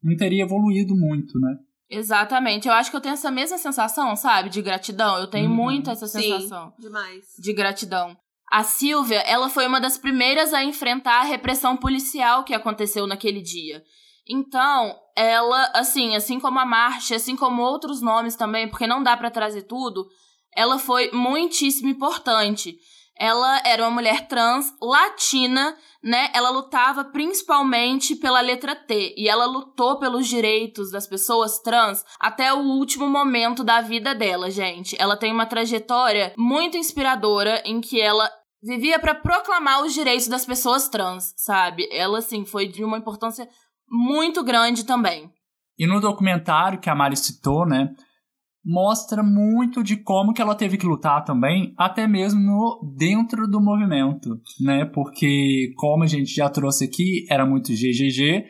[0.03, 1.57] não teria evoluído muito, né?
[1.97, 2.67] Exatamente.
[2.67, 4.49] Eu acho que eu tenho essa mesma sensação, sabe?
[4.49, 5.17] De gratidão.
[5.17, 5.55] Eu tenho Uhum.
[5.55, 7.23] muito essa Sim, sensação demais.
[7.39, 8.15] de gratidão.
[8.51, 13.41] A Silvia, ela foi uma das primeiras a enfrentar a repressão policial que aconteceu naquele
[13.41, 13.83] dia.
[14.29, 19.17] Então, ela, assim, assim como a Marcha, assim como outros nomes também, porque não dá
[19.17, 20.05] pra trazer tudo,
[20.55, 22.77] ela foi muitíssimo importante.
[23.19, 26.29] Ela era uma mulher trans, latina, né?
[26.33, 29.15] Ela lutava principalmente pela letra T.
[29.17, 34.51] E ela lutou pelos direitos das pessoas trans até o último momento da vida dela,
[34.51, 34.95] gente.
[34.99, 38.29] Ela tem uma trajetória muito inspiradora em que ela
[38.61, 41.87] vivia pra proclamar os direitos das pessoas trans, sabe?
[41.91, 43.47] Ela, assim, foi de uma importância
[43.89, 45.31] muito grande também.
[45.77, 47.93] E no documentário que a Mari citou, né,
[48.65, 53.61] mostra muito de como que ela teve que lutar também, até mesmo no, dentro do
[53.61, 58.45] movimento, né, porque como a gente já trouxe aqui, era muito GGG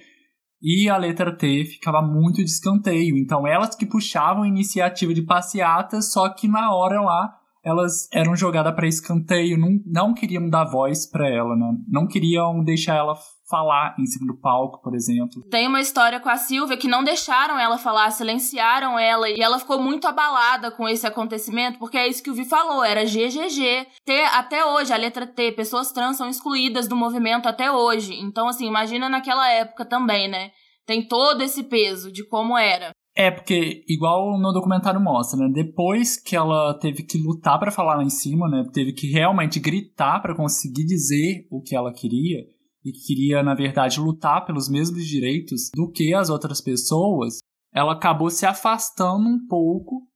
[0.61, 5.23] e a letra T ficava muito de escanteio, então elas que puxavam a iniciativa de
[5.23, 7.33] passeatas, só que na hora lá
[7.65, 11.77] elas eram jogadas para escanteio, não, não queriam dar voz para ela, né?
[11.87, 13.15] não queriam deixar ela
[13.49, 15.43] falar em cima do palco, por exemplo.
[15.49, 19.59] Tem uma história com a Silvia que não deixaram ela falar, silenciaram ela e ela
[19.59, 23.87] ficou muito abalada com esse acontecimento, porque é isso que o Vi falou, era GGG.
[24.05, 28.13] T, até hoje, a letra T, pessoas trans são excluídas do movimento até hoje.
[28.19, 30.51] Então, assim, imagina naquela época também, né?
[30.85, 32.91] Tem todo esse peso de como era.
[33.15, 35.47] É, porque, igual no documentário mostra, né?
[35.53, 38.65] Depois que ela teve que lutar pra falar lá em cima, né?
[38.73, 42.43] Teve que realmente gritar pra conseguir dizer o que ela queria.
[42.83, 47.39] E que queria, na verdade, lutar pelos mesmos direitos do que as outras pessoas.
[47.73, 50.07] Ela acabou se afastando um pouco,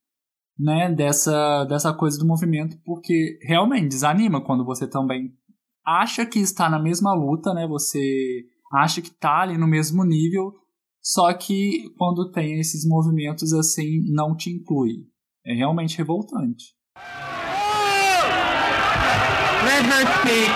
[0.59, 0.93] né?
[0.93, 2.77] Dessa, dessa coisa do movimento.
[2.83, 5.33] Porque realmente desanima quando você também
[5.85, 7.65] acha que está na mesma luta, né?
[7.67, 10.53] Você acha que tá ali no mesmo nível
[11.07, 15.05] só que quando tem esses movimentos assim, não te inclui.
[15.45, 16.75] É realmente revoltante.
[19.63, 20.51] Let her speak.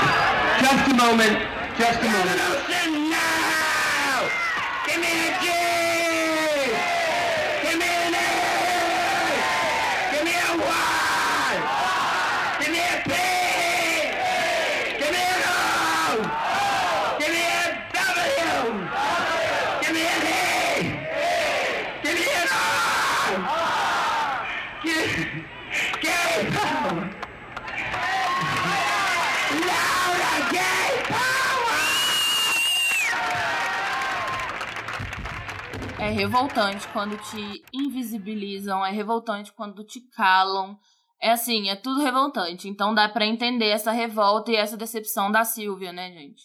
[0.60, 1.61] Just a moment.
[1.82, 2.51] Just
[36.22, 40.78] revoltante quando te invisibilizam, é revoltante quando te calam.
[41.20, 42.70] É assim, é tudo revoltante.
[42.70, 46.44] Então dá pra entender essa revolta e essa decepção da Silvia, né, gente?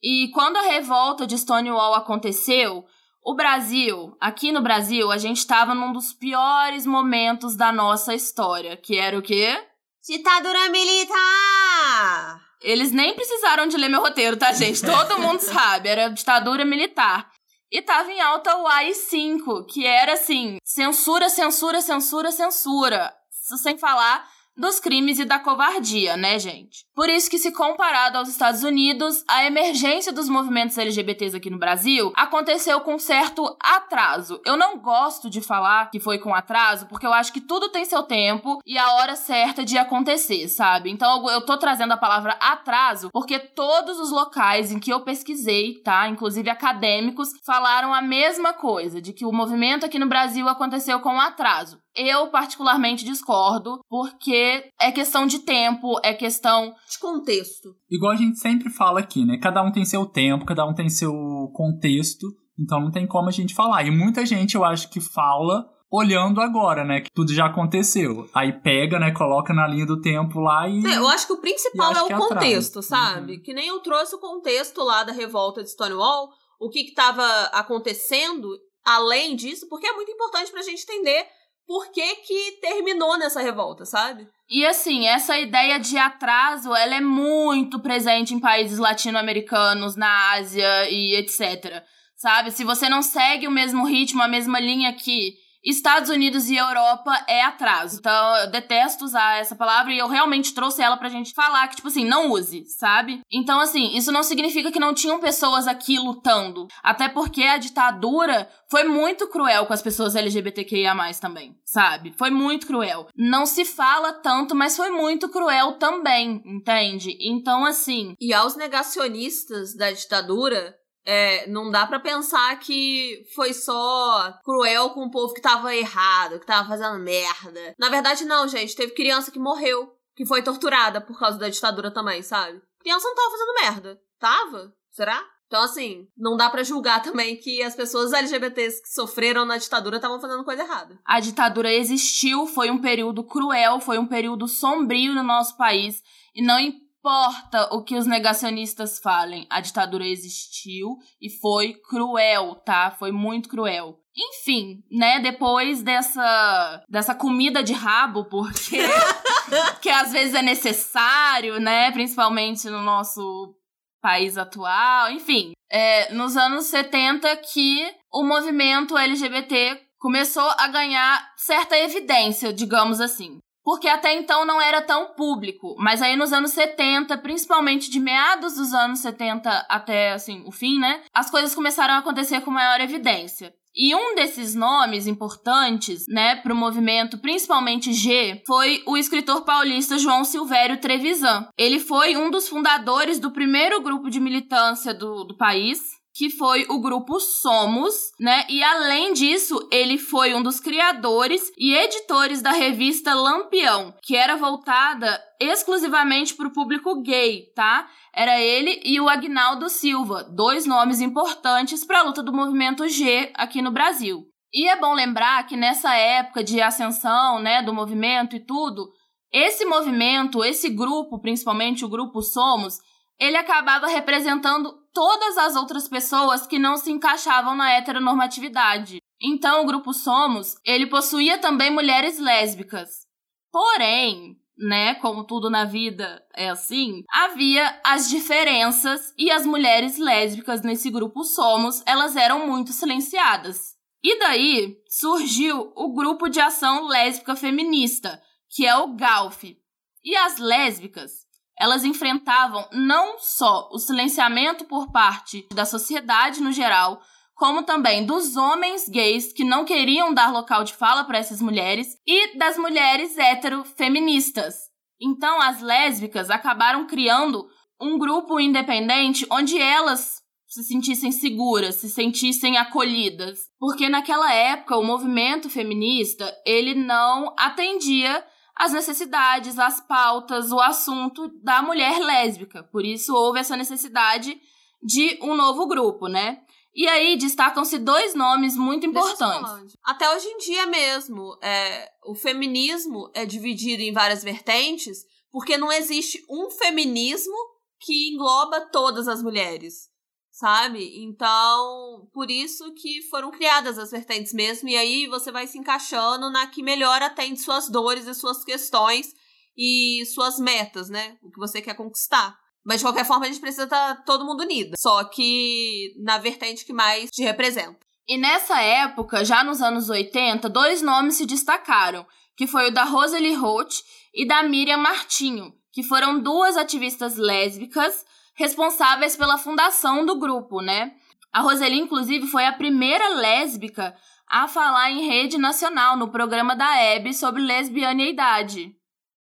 [0.00, 2.84] E quando a revolta de Stonewall aconteceu,
[3.24, 8.76] o Brasil, aqui no Brasil, a gente tava num dos piores momentos da nossa história,
[8.76, 9.58] que era o quê?
[10.06, 12.40] Ditadura militar!
[12.62, 14.80] Eles nem precisaram de ler meu roteiro, tá, gente?
[14.80, 17.28] Todo mundo sabe, era ditadura militar.
[17.70, 23.14] E tava em alta o AI-5, que era assim, censura, censura, censura, censura.
[23.30, 26.84] Sem falar dos crimes e da covardia, né, gente?
[26.94, 31.58] Por isso que, se comparado aos Estados Unidos, a emergência dos movimentos LGBTs aqui no
[31.58, 34.40] Brasil aconteceu com certo atraso.
[34.46, 37.84] Eu não gosto de falar que foi com atraso, porque eu acho que tudo tem
[37.84, 40.90] seu tempo e a hora certa de acontecer, sabe?
[40.90, 45.74] Então eu tô trazendo a palavra atraso porque todos os locais em que eu pesquisei,
[45.82, 46.08] tá?
[46.08, 51.20] Inclusive acadêmicos, falaram a mesma coisa, de que o movimento aqui no Brasil aconteceu com
[51.20, 51.78] atraso.
[51.96, 57.70] Eu, particularmente, discordo, porque é questão de tempo, é questão De contexto.
[57.90, 59.38] Igual a gente sempre fala aqui, né?
[59.38, 61.12] Cada um tem seu tempo, cada um tem seu
[61.54, 62.26] contexto,
[62.58, 63.84] então não tem como a gente falar.
[63.84, 67.00] E muita gente, eu acho que fala olhando agora, né?
[67.00, 68.28] Que tudo já aconteceu.
[68.34, 69.12] Aí pega, né?
[69.12, 70.84] Coloca na linha do tempo lá e.
[70.86, 73.36] É, eu acho que o principal é o contexto, sabe?
[73.36, 73.42] Uhum.
[73.42, 76.28] Que nem eu trouxe o contexto lá da revolta de Stonewall,
[76.60, 78.48] o que que tava acontecendo
[78.84, 81.26] além disso, porque é muito importante pra gente entender
[81.66, 84.28] por que que terminou nessa revolta, sabe?
[84.48, 90.88] E assim, essa ideia de atraso, ela é muito presente em países latino-americanos, na Ásia
[90.88, 91.82] e etc.
[92.16, 92.52] Sabe?
[92.52, 95.34] Se você não segue o mesmo ritmo, a mesma linha aqui,
[95.66, 97.98] Estados Unidos e Europa é atraso.
[97.98, 101.76] Então, eu detesto usar essa palavra e eu realmente trouxe ela pra gente falar que,
[101.76, 103.20] tipo assim, não use, sabe?
[103.32, 106.68] Então, assim, isso não significa que não tinham pessoas aqui lutando.
[106.84, 112.14] Até porque a ditadura foi muito cruel com as pessoas LGBTQIA também, sabe?
[112.16, 113.08] Foi muito cruel.
[113.16, 117.16] Não se fala tanto, mas foi muito cruel também, entende?
[117.20, 118.14] Então, assim.
[118.20, 125.04] E aos negacionistas da ditadura, é, não dá pra pensar que foi só cruel com
[125.04, 127.74] o povo que tava errado, que tava fazendo merda.
[127.78, 128.74] Na verdade, não, gente.
[128.74, 132.60] Teve criança que morreu, que foi torturada por causa da ditadura também, sabe?
[132.80, 134.00] Criança não tava fazendo merda.
[134.18, 134.72] Tava?
[134.90, 135.22] Será?
[135.46, 139.96] Então, assim, não dá para julgar também que as pessoas LGBTs que sofreram na ditadura
[139.96, 140.98] estavam fazendo coisa errada.
[141.04, 146.02] A ditadura existiu, foi um período cruel, foi um período sombrio no nosso país.
[146.34, 146.58] E não
[147.06, 152.90] importa o que os negacionistas falem, a ditadura existiu e foi cruel, tá?
[152.90, 154.00] Foi muito cruel.
[154.16, 158.78] Enfim, né, depois dessa dessa comida de rabo, porque
[159.80, 163.54] que às vezes é necessário, né, principalmente no nosso
[164.02, 171.78] país atual, enfim, é, nos anos 70 que o movimento LGBT começou a ganhar certa
[171.78, 175.74] evidência, digamos assim porque até então não era tão público.
[175.76, 180.78] Mas aí nos anos 70, principalmente de meados dos anos 70 até assim o fim,
[180.78, 181.02] né?
[181.12, 183.52] As coisas começaram a acontecer com maior evidência.
[183.74, 189.98] E um desses nomes importantes, né, para o movimento, principalmente G, foi o escritor paulista
[189.98, 191.46] João Silvério Trevisan.
[191.58, 195.80] Ele foi um dos fundadores do primeiro grupo de militância do, do país,
[196.16, 198.46] que foi o grupo Somos, né?
[198.48, 204.34] E além disso, ele foi um dos criadores e editores da revista Lampião, que era
[204.34, 207.86] voltada exclusivamente para o público gay, tá?
[208.14, 213.30] Era ele e o Agnaldo Silva, dois nomes importantes para a luta do movimento G
[213.34, 214.24] aqui no Brasil.
[214.54, 218.88] E é bom lembrar que nessa época de ascensão, né, do movimento e tudo,
[219.30, 222.78] esse movimento, esse grupo, principalmente o grupo Somos,
[223.18, 228.96] ele acabava representando todas as outras pessoas que não se encaixavam na heteronormatividade.
[229.20, 233.04] Então, o grupo Somos, ele possuía também mulheres lésbicas.
[233.52, 240.62] Porém, né, como tudo na vida é assim, havia as diferenças e as mulheres lésbicas
[240.62, 243.76] nesse grupo Somos, elas eram muito silenciadas.
[244.02, 249.58] E daí surgiu o grupo de ação lésbica feminista, que é o GALF.
[250.02, 251.25] E as lésbicas,
[251.58, 257.00] elas enfrentavam não só o silenciamento por parte da sociedade no geral,
[257.34, 261.88] como também dos homens gays que não queriam dar local de fala para essas mulheres
[262.06, 264.54] e das mulheres heterofeministas.
[265.00, 267.46] Então, as lésbicas acabaram criando
[267.80, 274.84] um grupo independente onde elas se sentissem seguras, se sentissem acolhidas, porque naquela época o
[274.84, 278.24] movimento feminista, ele não atendia
[278.56, 282.62] as necessidades, as pautas, o assunto da mulher lésbica.
[282.62, 284.40] Por isso houve essa necessidade
[284.82, 286.40] de um novo grupo, né?
[286.74, 289.76] E aí destacam-se dois nomes muito importantes.
[289.84, 295.72] Até hoje em dia mesmo, é, o feminismo é dividido em várias vertentes, porque não
[295.72, 297.36] existe um feminismo
[297.80, 299.94] que engloba todas as mulheres
[300.36, 301.02] sabe?
[301.02, 306.30] Então, por isso que foram criadas as vertentes mesmo, e aí você vai se encaixando
[306.30, 309.14] na que melhor atende suas dores e suas questões
[309.56, 311.16] e suas metas, né?
[311.22, 312.38] O que você quer conquistar.
[312.62, 314.74] Mas de qualquer forma, a gente precisa estar tá todo mundo unido.
[314.78, 317.78] Só que na vertente que mais te representa.
[318.06, 322.84] E nessa época, já nos anos 80, dois nomes se destacaram, que foi o da
[322.84, 323.74] Rosalie Holt
[324.14, 328.04] e da Miriam Martinho, que foram duas ativistas lésbicas
[328.36, 330.92] responsáveis pela fundação do grupo, né?
[331.32, 333.96] A Roseli, inclusive, foi a primeira lésbica
[334.28, 338.74] a falar em rede nacional no programa da Hebe sobre lesbianeidade.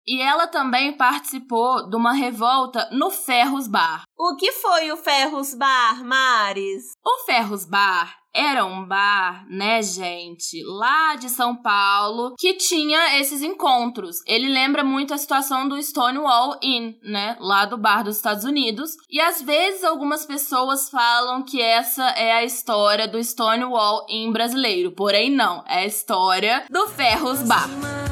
[0.05, 4.03] E ela também participou de uma revolta no Ferros Bar.
[4.17, 6.93] O que foi o Ferros Bar, Maris?
[7.05, 13.41] O Ferros Bar era um bar, né, gente, lá de São Paulo, que tinha esses
[13.41, 14.17] encontros.
[14.25, 18.91] Ele lembra muito a situação do Stonewall Inn, né, lá do bar dos Estados Unidos.
[19.09, 24.91] E às vezes algumas pessoas falam que essa é a história do Stonewall Inn brasileiro,
[24.91, 28.08] porém não, é a história do Ferros Bar.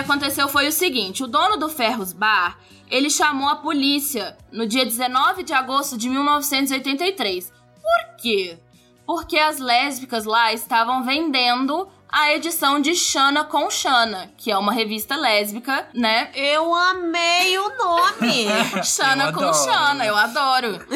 [0.00, 2.58] Aconteceu foi o seguinte: o dono do Ferros Bar
[2.90, 7.52] ele chamou a polícia no dia 19 de agosto de 1983.
[7.80, 8.58] Por quê?
[9.06, 14.72] Porque as lésbicas lá estavam vendendo a edição de Xana com Xana, que é uma
[14.72, 16.30] revista lésbica, né?
[16.34, 18.46] Eu amei o nome.
[18.84, 19.54] Xana com adoro.
[19.54, 20.86] Xana, eu adoro.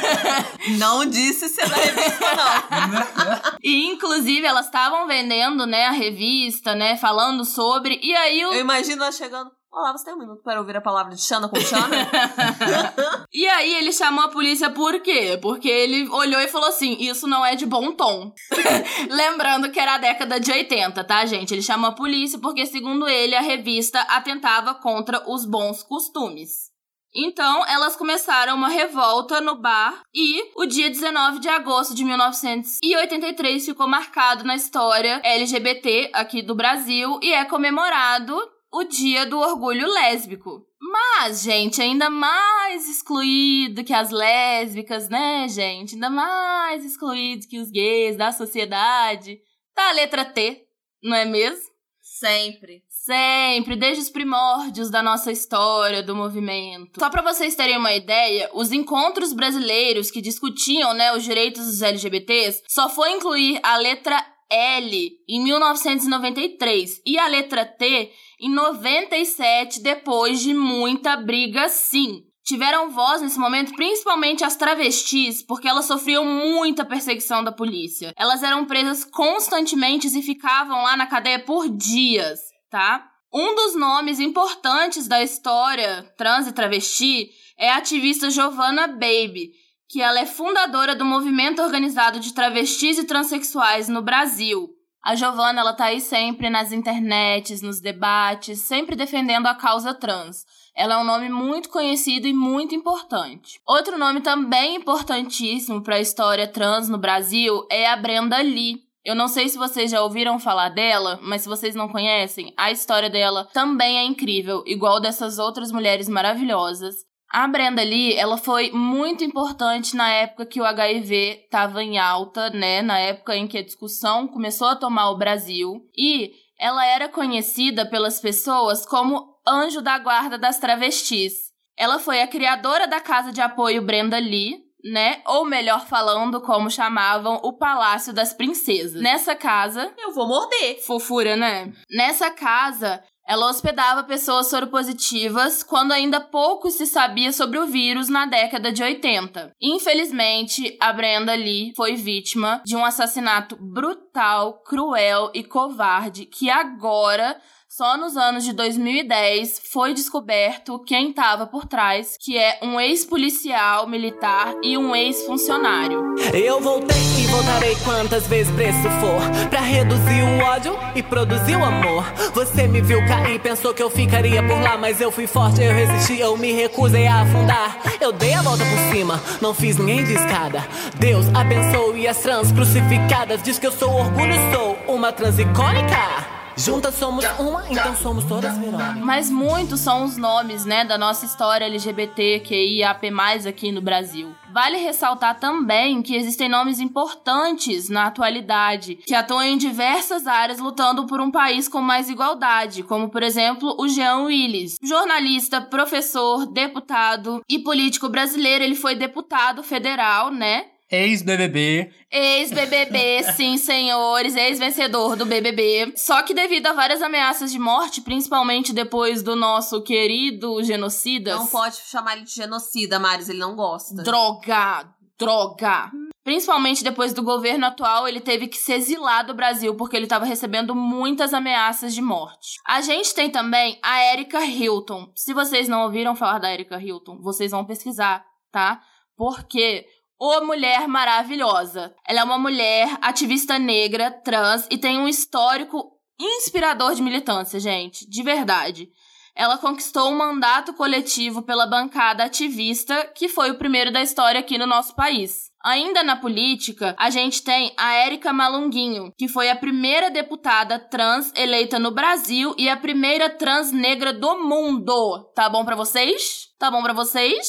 [0.78, 3.58] não disse ser da revista, não.
[3.62, 7.98] E inclusive elas estavam vendendo, né, a revista, né, falando sobre.
[8.02, 9.50] E aí o Eu imagino ela chegando.
[9.76, 11.88] Olá, você tem um minuto para ouvir a palavra de Xana com Xana?
[13.32, 15.36] E aí ele chamou a polícia por quê?
[15.42, 18.32] Porque ele olhou e falou assim: isso não é de bom tom.
[19.10, 21.52] Lembrando que era a década de 80, tá, gente?
[21.52, 26.72] Ele chamou a polícia porque, segundo ele, a revista atentava contra os bons costumes.
[27.12, 33.64] Então, elas começaram uma revolta no bar e o dia 19 de agosto de 1983
[33.64, 39.86] ficou marcado na história LGBT aqui do Brasil e é comemorado o Dia do Orgulho
[39.86, 40.66] Lésbico.
[40.80, 45.94] Mas, gente, ainda mais excluído que as lésbicas, né, gente?
[45.94, 49.38] Ainda mais excluído que os gays da sociedade.
[49.74, 50.66] Tá a letra T,
[51.02, 51.72] não é mesmo?
[52.00, 52.82] Sempre.
[52.88, 56.98] Sempre, desde os primórdios da nossa história do movimento.
[56.98, 61.82] Só pra vocês terem uma ideia, os encontros brasileiros que discutiam, né, os direitos dos
[61.82, 64.16] LGBTs só foi incluir a letra
[64.50, 68.10] L em 1993 e a letra T
[68.44, 72.24] em 97, depois de muita briga, sim.
[72.44, 78.12] Tiveram voz nesse momento, principalmente as travestis, porque elas sofriam muita perseguição da polícia.
[78.14, 82.38] Elas eram presas constantemente e ficavam lá na cadeia por dias,
[82.68, 83.08] tá?
[83.32, 89.52] Um dos nomes importantes da história trans e travesti é a ativista Giovanna Baby,
[89.88, 94.68] que ela é fundadora do movimento organizado de travestis e transexuais no Brasil.
[95.04, 100.46] A Giovanna, ela tá aí sempre nas internets, nos debates, sempre defendendo a causa trans.
[100.74, 103.60] Ela é um nome muito conhecido e muito importante.
[103.66, 108.82] Outro nome também importantíssimo para a história trans no Brasil é a Brenda Lee.
[109.04, 112.72] Eu não sei se vocês já ouviram falar dela, mas se vocês não conhecem, a
[112.72, 116.94] história dela também é incrível, igual dessas outras mulheres maravilhosas.
[117.36, 122.48] A Brenda Lee, ela foi muito importante na época que o HIV estava em alta,
[122.50, 122.80] né?
[122.80, 125.84] Na época em que a discussão começou a tomar o Brasil.
[125.98, 131.50] E ela era conhecida pelas pessoas como anjo da guarda das travestis.
[131.76, 135.20] Ela foi a criadora da casa de apoio Brenda Lee, né?
[135.26, 139.02] Ou melhor falando, como chamavam, o Palácio das Princesas.
[139.02, 140.80] Nessa casa, Eu vou morder.
[140.84, 141.72] fofura, né?
[141.90, 148.26] Nessa casa, ela hospedava pessoas soropositivas quando ainda pouco se sabia sobre o vírus na
[148.26, 149.52] década de 80.
[149.60, 157.40] Infelizmente, a Brenda Lee foi vítima de um assassinato brutal, cruel e covarde que agora
[157.76, 163.88] só nos anos de 2010 foi descoberto quem estava por trás, que é um ex-policial
[163.88, 166.14] militar e um ex-funcionário.
[166.32, 171.64] Eu voltei e voltarei quantas vezes preço for Pra reduzir o ódio e produzir o
[171.64, 172.04] amor.
[172.32, 175.72] Você me viu cair, pensou que eu ficaria por lá Mas eu fui forte, eu
[175.72, 177.80] resisti, eu me recusei a afundar.
[178.00, 180.64] Eu dei a volta por cima, não fiz ninguém de escada.
[181.00, 186.94] Deus abençoe as trans crucificadas Diz que eu sou orgulho, sou uma trans icônica Juntas
[186.94, 191.64] somos uma, então somos todas Verônica Mas muitos são os nomes, né, da nossa história
[191.64, 193.10] LGBTQIAP+,
[193.48, 194.34] aqui no Brasil.
[194.52, 201.06] Vale ressaltar também que existem nomes importantes na atualidade, que atuam em diversas áreas lutando
[201.06, 204.76] por um país com mais igualdade, como, por exemplo, o Jean Willis.
[204.80, 211.90] Jornalista, professor, deputado e político brasileiro, ele foi deputado federal, né, Ex-BBB.
[212.10, 215.92] Ex-BBB, sim, senhores, ex-vencedor do BBB.
[215.96, 221.34] Só que devido a várias ameaças de morte, principalmente depois do nosso querido genocida.
[221.34, 224.02] Não pode chamar ele de genocida, Maris, ele não gosta.
[224.02, 224.88] Droga!
[225.18, 225.90] Droga!
[226.24, 230.24] Principalmente depois do governo atual, ele teve que se exilar do Brasil porque ele estava
[230.24, 232.58] recebendo muitas ameaças de morte.
[232.66, 235.12] A gente tem também a Erika Hilton.
[235.14, 238.80] Se vocês não ouviram falar da Erika Hilton, vocês vão pesquisar, tá?
[239.16, 239.86] Porque
[240.18, 241.94] Ô mulher maravilhosa.
[242.06, 248.08] Ela é uma mulher ativista negra, trans e tem um histórico inspirador de militância, gente,
[248.08, 248.88] de verdade.
[249.36, 254.56] Ela conquistou um mandato coletivo pela bancada ativista, que foi o primeiro da história aqui
[254.56, 255.52] no nosso país.
[255.64, 261.32] Ainda na política, a gente tem a Érica Malunguinho, que foi a primeira deputada trans
[261.34, 265.24] eleita no Brasil e a primeira trans negra do mundo.
[265.34, 266.48] Tá bom pra vocês?
[266.58, 267.46] Tá bom pra vocês?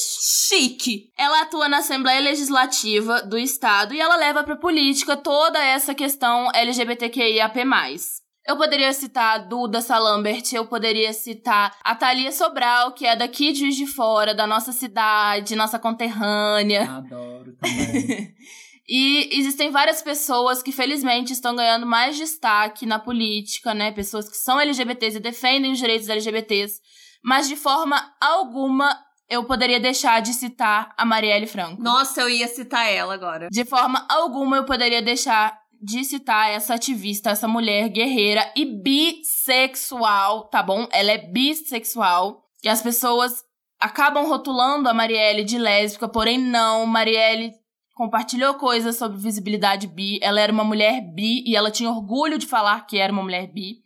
[0.48, 1.10] Chique.
[1.16, 6.48] Ela atua na Assembleia Legislativa do Estado e ela leva pra política toda essa questão
[6.54, 7.64] LGBTQIAP+.
[8.46, 13.52] Eu poderia citar a Duda Salambert, eu poderia citar a Thalia Sobral, que é daqui
[13.52, 16.88] de Juiz de Fora, da nossa cidade, nossa conterrânea.
[16.88, 18.34] Adoro também.
[18.88, 23.90] E existem várias pessoas que felizmente estão ganhando mais destaque na política, né?
[23.90, 26.80] Pessoas que são LGBTs e defendem os direitos LGBTs,
[27.20, 28.96] mas de forma alguma
[29.28, 31.82] eu poderia deixar de citar a Marielle Franco.
[31.82, 33.48] Nossa, eu ia citar ela agora.
[33.50, 40.48] De forma alguma eu poderia deixar de citar essa ativista, essa mulher guerreira e bissexual,
[40.48, 40.86] tá bom?
[40.92, 42.42] Ela é bissexual.
[42.62, 43.44] E as pessoas
[43.80, 46.86] acabam rotulando a Marielle de lésbica, porém não.
[46.86, 47.52] Marielle
[47.94, 50.18] compartilhou coisas sobre visibilidade bi.
[50.22, 53.46] Ela era uma mulher bi e ela tinha orgulho de falar que era uma mulher
[53.52, 53.76] bi.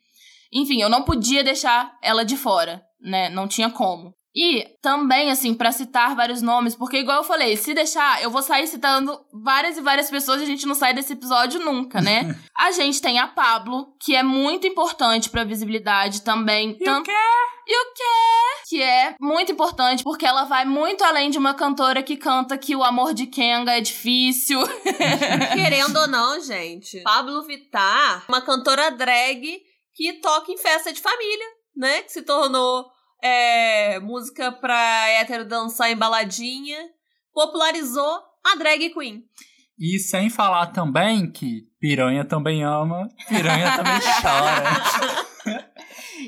[0.52, 3.28] Enfim, eu não podia deixar ela de fora, né?
[3.28, 4.14] Não tinha como.
[4.34, 8.42] E também, assim, para citar vários nomes, porque igual eu falei, se deixar, eu vou
[8.42, 12.38] sair citando várias e várias pessoas e a gente não sai desse episódio nunca, né?
[12.56, 16.76] a gente tem a Pablo, que é muito importante pra visibilidade também.
[16.80, 17.10] E Tam- o quê?
[17.66, 18.68] E o quê?
[18.68, 22.74] Que é muito importante porque ela vai muito além de uma cantora que canta que
[22.74, 24.60] o amor de Kenga é difícil.
[25.54, 29.60] Querendo ou não, gente, Pablo Vittar, uma cantora drag
[29.94, 32.02] que toca em festa de família, né?
[32.02, 32.86] Que se tornou
[33.22, 36.78] é, música pra hétero dançar em baladinha,
[37.32, 39.24] popularizou a drag queen.
[39.78, 45.26] E sem falar também que piranha também ama, piranha também chora.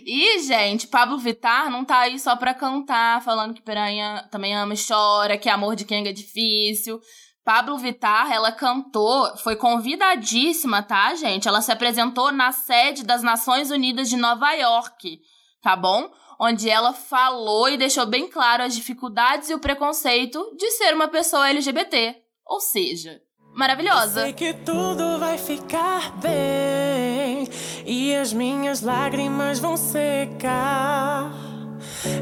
[0.05, 4.72] E, gente, Pablo Vittar não tá aí só pra cantar, falando que piranha também ama
[4.74, 6.99] e chora, que amor de Kenga é difícil.
[7.45, 11.49] Pablo Vittar, ela cantou, foi convidadíssima, tá, gente?
[11.49, 15.18] Ela se apresentou na sede das Nações Unidas de Nova York,
[15.61, 16.09] tá bom?
[16.45, 21.07] Onde ela falou e deixou bem claro as dificuldades e o preconceito de ser uma
[21.07, 22.16] pessoa LGBT.
[22.45, 23.22] Ou seja,
[23.55, 24.22] maravilhosa.
[24.22, 27.49] Sei que tudo vai ficar bem
[27.86, 31.30] e as minhas lágrimas vão secar.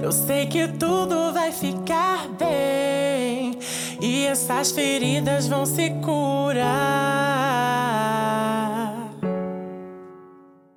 [0.03, 3.59] Eu sei que tudo vai ficar bem
[4.03, 6.61] e essas feridas vão se curar.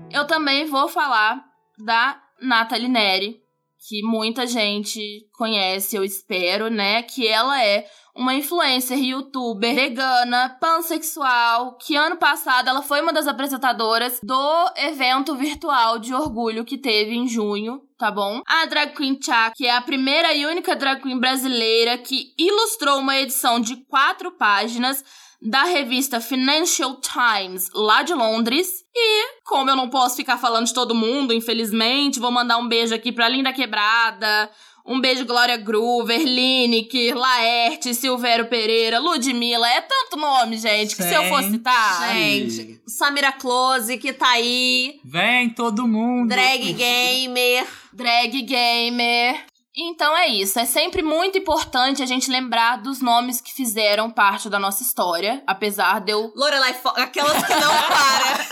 [0.09, 1.43] Eu também vou falar
[1.77, 3.41] da Nathalie Neri,
[3.87, 7.03] que muita gente conhece, eu espero, né?
[7.03, 7.85] Que ela é
[8.15, 15.35] uma influencer, youtuber, vegana, pansexual, que ano passado ela foi uma das apresentadoras do evento
[15.35, 18.41] virtual de orgulho que teve em junho, tá bom?
[18.45, 22.99] A Drag Queen Cha, que é a primeira e única drag queen brasileira que ilustrou
[22.99, 25.03] uma edição de quatro páginas
[25.43, 28.83] da revista Financial Times, lá de Londres.
[28.95, 32.93] E, como eu não posso ficar falando de todo mundo, infelizmente, vou mandar um beijo
[32.95, 34.49] aqui pra Linda Quebrada.
[34.85, 39.65] Um beijo, Glória Groover, Lineker, Laerte, Silvério Pereira, Ludmilla.
[39.69, 42.13] É tanto nome, gente, que se eu fosse citar.
[42.13, 46.27] Gente, Samira Close, que tá aí, Vem todo mundo.
[46.27, 47.65] drag gamer.
[47.93, 49.45] Drag Gamer.
[49.75, 50.59] Então é isso.
[50.59, 55.43] É sempre muito importante a gente lembrar dos nomes que fizeram parte da nossa história.
[55.47, 58.47] Apesar de eu Lorelai aquelas que não para.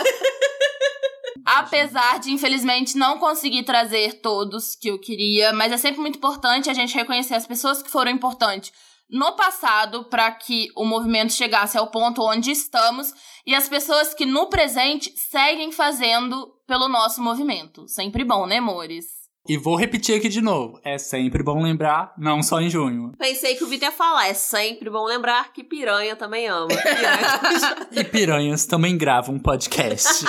[1.44, 6.70] Apesar de, infelizmente, não conseguir trazer todos que eu queria, mas é sempre muito importante
[6.70, 8.72] a gente reconhecer as pessoas que foram importantes
[9.10, 13.12] no passado para que o movimento chegasse ao ponto onde estamos
[13.46, 17.86] e as pessoas que no presente seguem fazendo pelo nosso movimento.
[17.88, 19.21] Sempre bom, né, amores?
[19.48, 20.80] E vou repetir aqui de novo.
[20.84, 23.12] É sempre bom lembrar, não só em junho.
[23.18, 24.28] Pensei que o Vitor ia falar.
[24.28, 26.68] É sempre bom lembrar que piranha também ama.
[27.90, 30.24] E piranhas também gravam um podcast.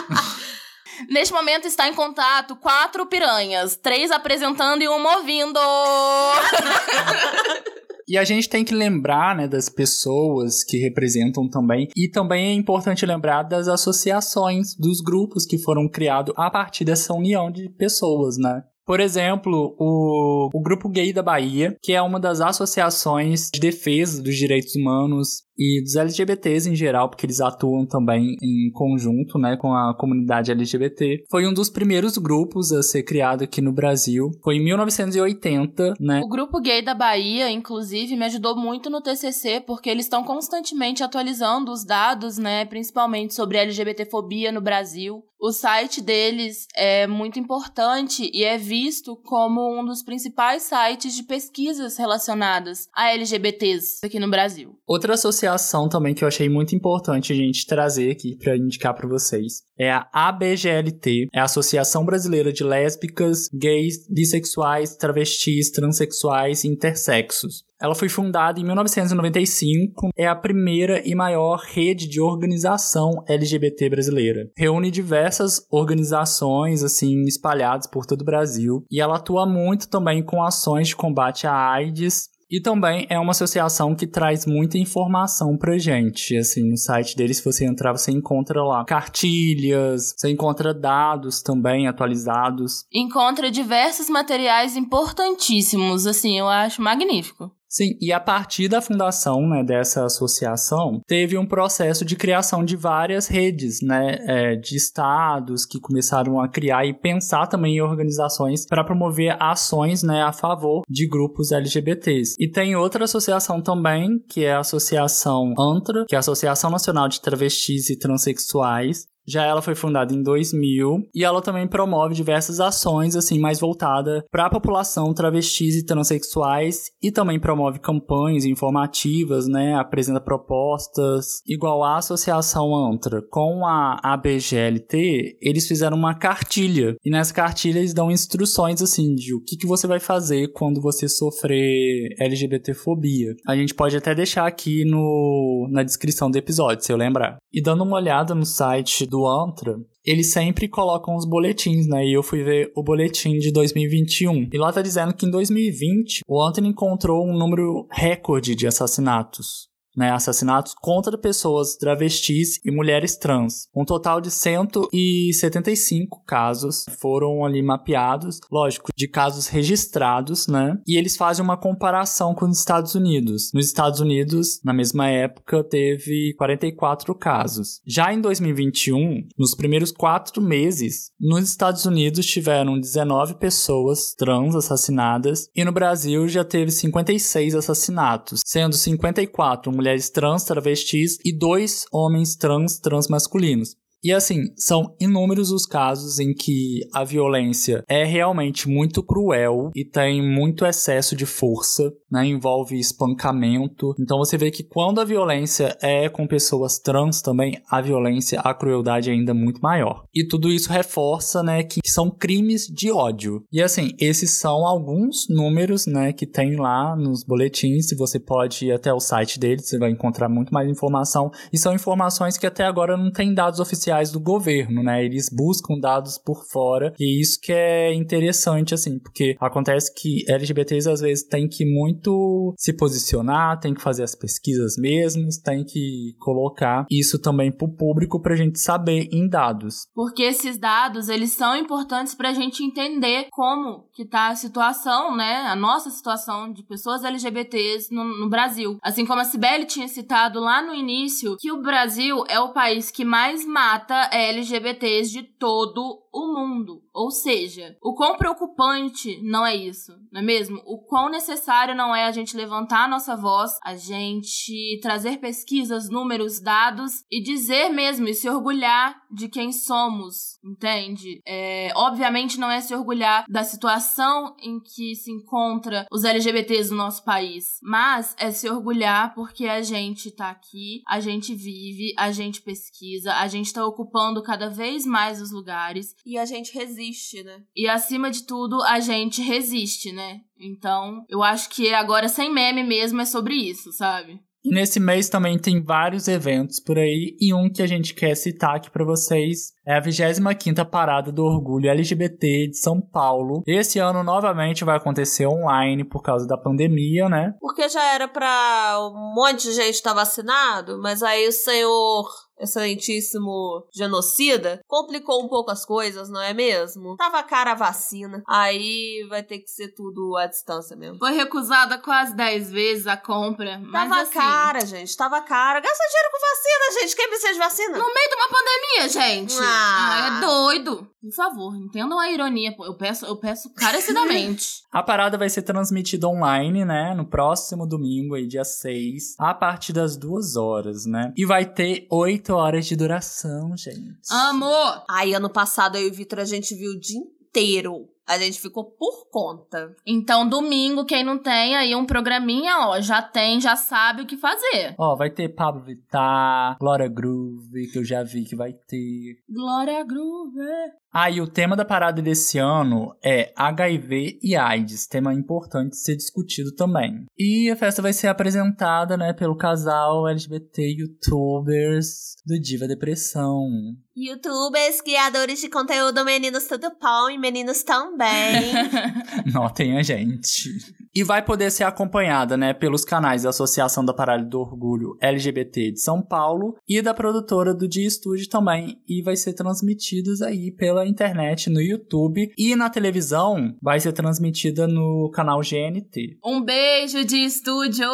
[1.09, 5.59] Neste momento está em contato quatro piranhas, três apresentando e uma ouvindo.
[8.05, 11.88] E a gente tem que lembrar, né, das pessoas que representam também.
[11.95, 17.14] E também é importante lembrar das associações, dos grupos que foram criados a partir dessa
[17.14, 18.61] união de pessoas, né?
[18.86, 24.22] Por exemplo, o, o Grupo Gay da Bahia, que é uma das associações de defesa
[24.22, 29.56] dos direitos humanos e dos LGBTs em geral, porque eles atuam também em conjunto, né,
[29.58, 31.24] com a comunidade LGBT.
[31.30, 34.32] Foi um dos primeiros grupos a ser criado aqui no Brasil.
[34.44, 36.22] Foi em 1980, né?
[36.24, 41.04] O grupo gay da Bahia, inclusive, me ajudou muito no TCC, porque eles estão constantemente
[41.04, 45.24] atualizando os dados, né, principalmente sobre LGBTfobia no Brasil.
[45.46, 51.24] O site deles é muito importante e é visto como um dos principais sites de
[51.24, 54.80] pesquisas relacionadas a LGBTs aqui no Brasil.
[54.88, 59.06] Outra associação também que eu achei muito importante a gente trazer aqui para indicar para
[59.06, 66.67] vocês é a ABGLT, é a Associação Brasileira de Lésbicas, Gays, Bissexuais, Travestis, Transsexuais e
[66.67, 67.63] Intersexos.
[67.84, 74.49] Ela foi fundada em 1995, é a primeira e maior rede de organização LGBT brasileira.
[74.55, 80.41] Reúne diversas organizações assim espalhadas por todo o Brasil e ela atua muito também com
[80.41, 85.76] ações de combate à AIDS e também é uma associação que traz muita informação pra
[85.80, 86.38] gente.
[86.38, 91.88] Assim, no site deles, se você entrar, você encontra lá cartilhas, você encontra dados também
[91.88, 92.86] atualizados.
[92.93, 97.51] Encontra diversos materiais importantíssimos, assim, eu acho magnífico.
[97.74, 102.76] Sim, e a partir da fundação né, dessa associação, teve um processo de criação de
[102.76, 108.67] várias redes né, é, de estados que começaram a criar e pensar também em organizações
[108.67, 112.36] para promover ações né, a favor de grupos LGBTs.
[112.39, 117.07] E tem outra associação também, que é a Associação ANTRA, que é a Associação Nacional
[117.07, 122.59] de Travestis e Transsexuais, já ela foi fundada em 2000 e ela também promove diversas
[122.59, 129.47] ações assim mais voltada para a população travestis e transexuais e também promove campanhas informativas,
[129.47, 137.09] né, apresenta propostas igual a Associação Antra com a ABGLT, eles fizeram uma cartilha e
[137.09, 141.07] nessa cartilha eles dão instruções assim de o que, que você vai fazer quando você
[141.07, 143.36] sofrer LGBTfobia.
[143.47, 147.38] A gente pode até deixar aqui no na descrição do episódio, se eu lembrar.
[147.51, 152.03] E dando uma olhada no site do Antra, eles sempre colocam os boletins, né?
[152.03, 154.49] E eu fui ver o boletim de 2021.
[154.51, 159.72] E lá tá dizendo que em 2020 o Anthony encontrou um número recorde de assassinatos
[159.96, 163.68] né, assassinatos contra pessoas travestis e mulheres trans.
[163.76, 170.78] Um total de 175 casos foram ali mapeados, lógico, de casos registrados, né?
[170.88, 173.52] E eles fazem uma comparação com os Estados Unidos.
[173.54, 177.82] Nos Estados Unidos, na mesma época, teve 44 casos.
[177.86, 185.48] Já em 2021, nos primeiros quatro meses, nos Estados Unidos tiveram 19 pessoas trans assassinadas
[185.56, 192.36] e no Brasil já teve 56 assassinatos, sendo 54 mulheres trans travestis e dois homens
[192.36, 193.76] trans transmasculinos.
[194.04, 199.86] E assim, são inúmeros os casos em que a violência é realmente muito cruel e
[199.86, 202.26] tem muito excesso de força, né?
[202.26, 203.93] Envolve espancamento.
[203.97, 208.54] Então você vê que quando a violência é com pessoas trans também, a violência, a
[208.54, 210.04] crueldade é ainda muito maior.
[210.14, 213.43] E tudo isso reforça, né, que são crimes de ódio.
[213.51, 217.88] E assim, esses são alguns números, né, que tem lá nos boletins.
[217.88, 221.32] Se você pode ir até o site deles, você vai encontrar muito mais informação.
[221.54, 225.04] E são informações que até agora não tem dados oficiais do governo, né?
[225.04, 230.89] Eles buscam dados por fora e isso que é interessante, assim, porque acontece que LGBTs
[230.89, 236.16] às vezes têm que muito se posicionar, tem que fazer as pesquisas mesmos, tem que
[236.20, 239.88] colocar isso também pro público pra gente saber em dados.
[239.94, 245.44] Porque esses dados, eles são importantes pra gente entender como que tá a situação, né?
[245.48, 248.78] A nossa situação de pessoas LGBTs no, no Brasil.
[248.82, 252.89] Assim como a Cibele tinha citado lá no início, que o Brasil é o país
[252.89, 256.84] que mais mata mata LGBTs de todo o mundo.
[256.93, 260.61] Ou seja, o quão preocupante não é isso, não é mesmo?
[260.66, 265.89] O quão necessário não é a gente levantar a nossa voz, a gente trazer pesquisas,
[265.89, 271.22] números, dados e dizer mesmo e se orgulhar de quem somos, entende?
[271.26, 276.78] É, obviamente não é se orgulhar da situação em que se encontra os LGBTs no
[276.78, 282.11] nosso país, mas é se orgulhar porque a gente tá aqui, a gente vive, a
[282.11, 287.24] gente pesquisa, a gente tá ocupando cada vez mais os lugares e a gente resiste,
[287.24, 287.41] né?
[287.56, 290.22] E acima de tudo, a gente resiste, né?
[290.39, 294.20] Então, eu acho que agora sem meme mesmo é sobre isso, sabe?
[294.45, 298.14] E nesse mês também tem vários eventos por aí, e um que a gente quer
[298.14, 303.41] citar aqui para vocês é a 25ª Parada do Orgulho LGBT de São Paulo.
[303.47, 307.34] Esse ano novamente vai acontecer online por causa da pandemia, né?
[307.39, 312.06] Porque já era pra um monte de gente estar tá vacinado, mas aí o senhor
[312.44, 316.96] excelentíssimo genocida, complicou um pouco as coisas, não é mesmo?
[316.98, 318.22] Tava cara a vacina.
[318.28, 320.98] Aí vai ter que ser tudo à distância mesmo.
[320.98, 323.60] Foi recusada quase 10 vezes a compra.
[323.60, 324.96] Mas tava assim, cara, gente.
[324.96, 325.60] Tava cara.
[325.60, 326.96] Gasta dinheiro com vacina, gente.
[326.96, 327.78] Quem precisa de vacina?
[327.78, 329.36] No meio de uma pandemia, gente.
[329.39, 329.74] Ah.
[329.94, 330.88] Ah, é doido.
[331.02, 332.56] Por favor, entendam a ironia.
[332.56, 332.66] pô.
[332.66, 334.64] Eu peço, eu peço carecidamente.
[334.72, 336.96] A parada vai ser transmitida online, né?
[336.96, 341.14] No próximo domingo, aí, dia 6, a partir das duas horas, né?
[341.16, 344.12] E vai ter oito horas de duração, gente.
[344.12, 344.84] Amor!
[344.90, 348.40] Aí, ano passado, eu e o Vitor, a gente viu o dia inteiro A gente
[348.40, 349.74] ficou por conta.
[349.88, 354.18] Então, domingo, quem não tem aí um programinha, ó, já tem, já sabe o que
[354.18, 354.76] fazer.
[354.78, 359.20] Ó, vai ter Pablo Vittar, Glória Groove, que eu já vi que vai ter.
[359.30, 360.74] Glória Groove.
[360.94, 365.80] Ah, e o tema da parada desse ano é HIV e AIDS, tema importante de
[365.80, 367.06] ser discutido também.
[367.18, 373.50] E a festa vai ser apresentada, né, pelo casal LGBT YouTubers do Diva Depressão.
[373.98, 378.54] Youtubers, criadores de conteúdo, meninos tudo pão e meninos também.
[379.34, 380.52] Notem a gente.
[380.96, 385.72] E vai poder ser acompanhada, né, pelos canais da Associação da Parada do Orgulho LGBT
[385.72, 388.82] de São Paulo e da produtora do Dia Estúdio também.
[388.88, 394.68] E vai ser transmitidos aí pela internet, no YouTube e na televisão vai ser transmitida
[394.68, 396.18] no canal GNT.
[396.24, 397.89] Um beijo de estúdio!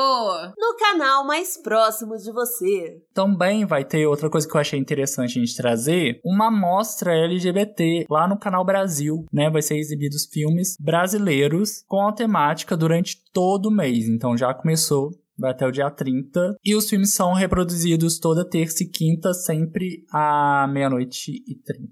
[0.58, 3.02] no canal mais próximo de você.
[3.14, 8.06] Também vai ter outra coisa que eu achei interessante a gente trazer, uma mostra LGBT
[8.10, 9.50] lá no canal Brasil, né?
[9.50, 14.10] Vai ser exibidos filmes brasileiros com a temática durante todo o mês.
[14.10, 16.56] Então já começou vai até o dia 30.
[16.64, 21.90] E os filmes são reproduzidos toda terça e quinta, sempre à meia-noite e 30.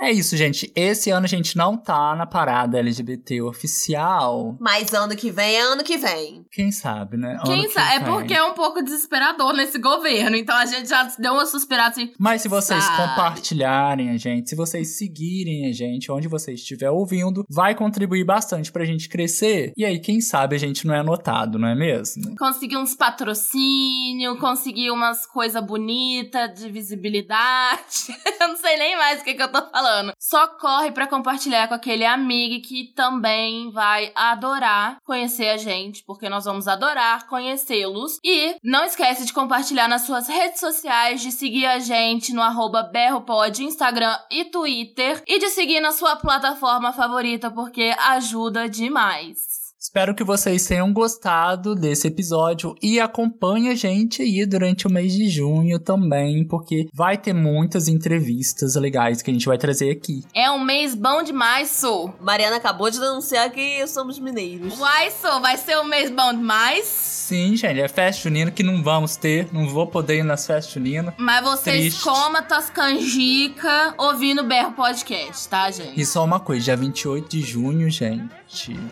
[0.00, 0.72] É isso, gente.
[0.74, 4.56] Esse ano a gente não tá na parada LGBT oficial.
[4.60, 6.44] Mas ano que vem é ano que vem.
[6.50, 7.32] Quem sabe, né?
[7.32, 7.96] Ano Quem que sabe?
[7.96, 10.36] É porque é um pouco desesperador nesse governo.
[10.36, 12.12] Então a gente já deu uma suspirada assim.
[12.18, 12.96] Mas se vocês Sabe.
[12.96, 18.72] compartilharem a gente, se vocês seguirem a gente, onde você estiver ouvindo, vai contribuir bastante
[18.72, 19.72] pra gente crescer.
[19.76, 22.34] E aí, quem sabe a gente não é anotado, não é mesmo?
[22.36, 28.08] Conseguir uns patrocínio, conseguir umas coisas bonitas de visibilidade.
[28.40, 30.12] eu não sei nem mais o que, que eu tô falando.
[30.18, 36.28] Só corre pra compartilhar com aquele amigo que também vai adorar conhecer a gente, porque
[36.28, 38.18] nós vamos adorar conhecê-los.
[38.24, 42.82] E não esquece de compartilhar nas suas redes sociais, de seguir a gente no arroba
[42.82, 45.22] berropod, Instagram e Twitter.
[45.26, 49.67] E de seguir na sua plataforma favorita, porque ajuda demais.
[49.88, 55.14] Espero que vocês tenham gostado desse episódio e acompanhe a gente aí durante o mês
[55.14, 60.22] de junho também, porque vai ter muitas entrevistas legais que a gente vai trazer aqui.
[60.34, 62.12] É um mês bom demais, Su.
[62.20, 64.78] Mariana acabou de denunciar que somos mineiros.
[64.78, 66.84] Uai, Su, vai ser um mês bom demais.
[66.84, 70.72] Sim, gente, é festa junina que não vamos ter, não vou poder ir nas festas
[70.72, 71.14] juninas.
[71.16, 72.04] Mas vocês Triste.
[72.04, 75.98] comam tuas canjica ouvindo o Berro Podcast, tá, gente?
[75.98, 78.34] E só uma coisa, dia 28 de junho, gente,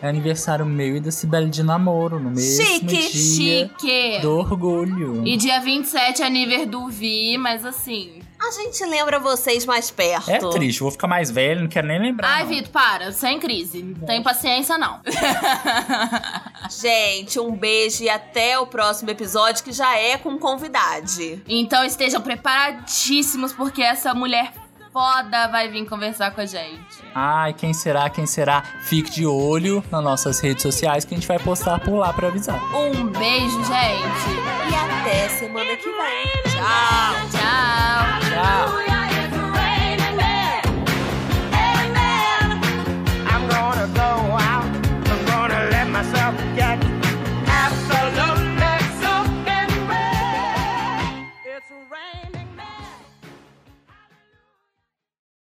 [0.01, 4.19] é aniversário meu e da Cibele de namoro, no mesmo Chique, dia Chique.
[4.21, 5.27] do orgulho.
[5.27, 8.21] E dia 27 é aniversário do Vi, mas assim...
[8.39, 10.29] A gente lembra vocês mais perto.
[10.29, 12.27] É triste, vou ficar mais velho, não quero nem lembrar.
[12.27, 12.45] Ai.
[12.45, 13.81] Vitor, para, sem crise.
[13.81, 15.01] Não tem paciência, não.
[16.69, 21.41] Gente, um beijo e até o próximo episódio, que já é com convidade.
[21.47, 24.53] então estejam preparadíssimos, porque essa mulher
[24.97, 26.81] foda vai vir conversar com a gente.
[27.13, 28.63] Ai, quem será, quem será?
[28.81, 32.29] Fique de olho nas nossas redes sociais que a gente vai postar por lá pra
[32.29, 32.59] avisar.
[32.75, 34.71] Um beijo, gente.
[34.71, 36.51] E até semana que vem.
[36.51, 37.13] Tchau.
[37.29, 38.19] Tchau.
[38.31, 38.87] Tchau.
[43.29, 44.16] I'm gonna go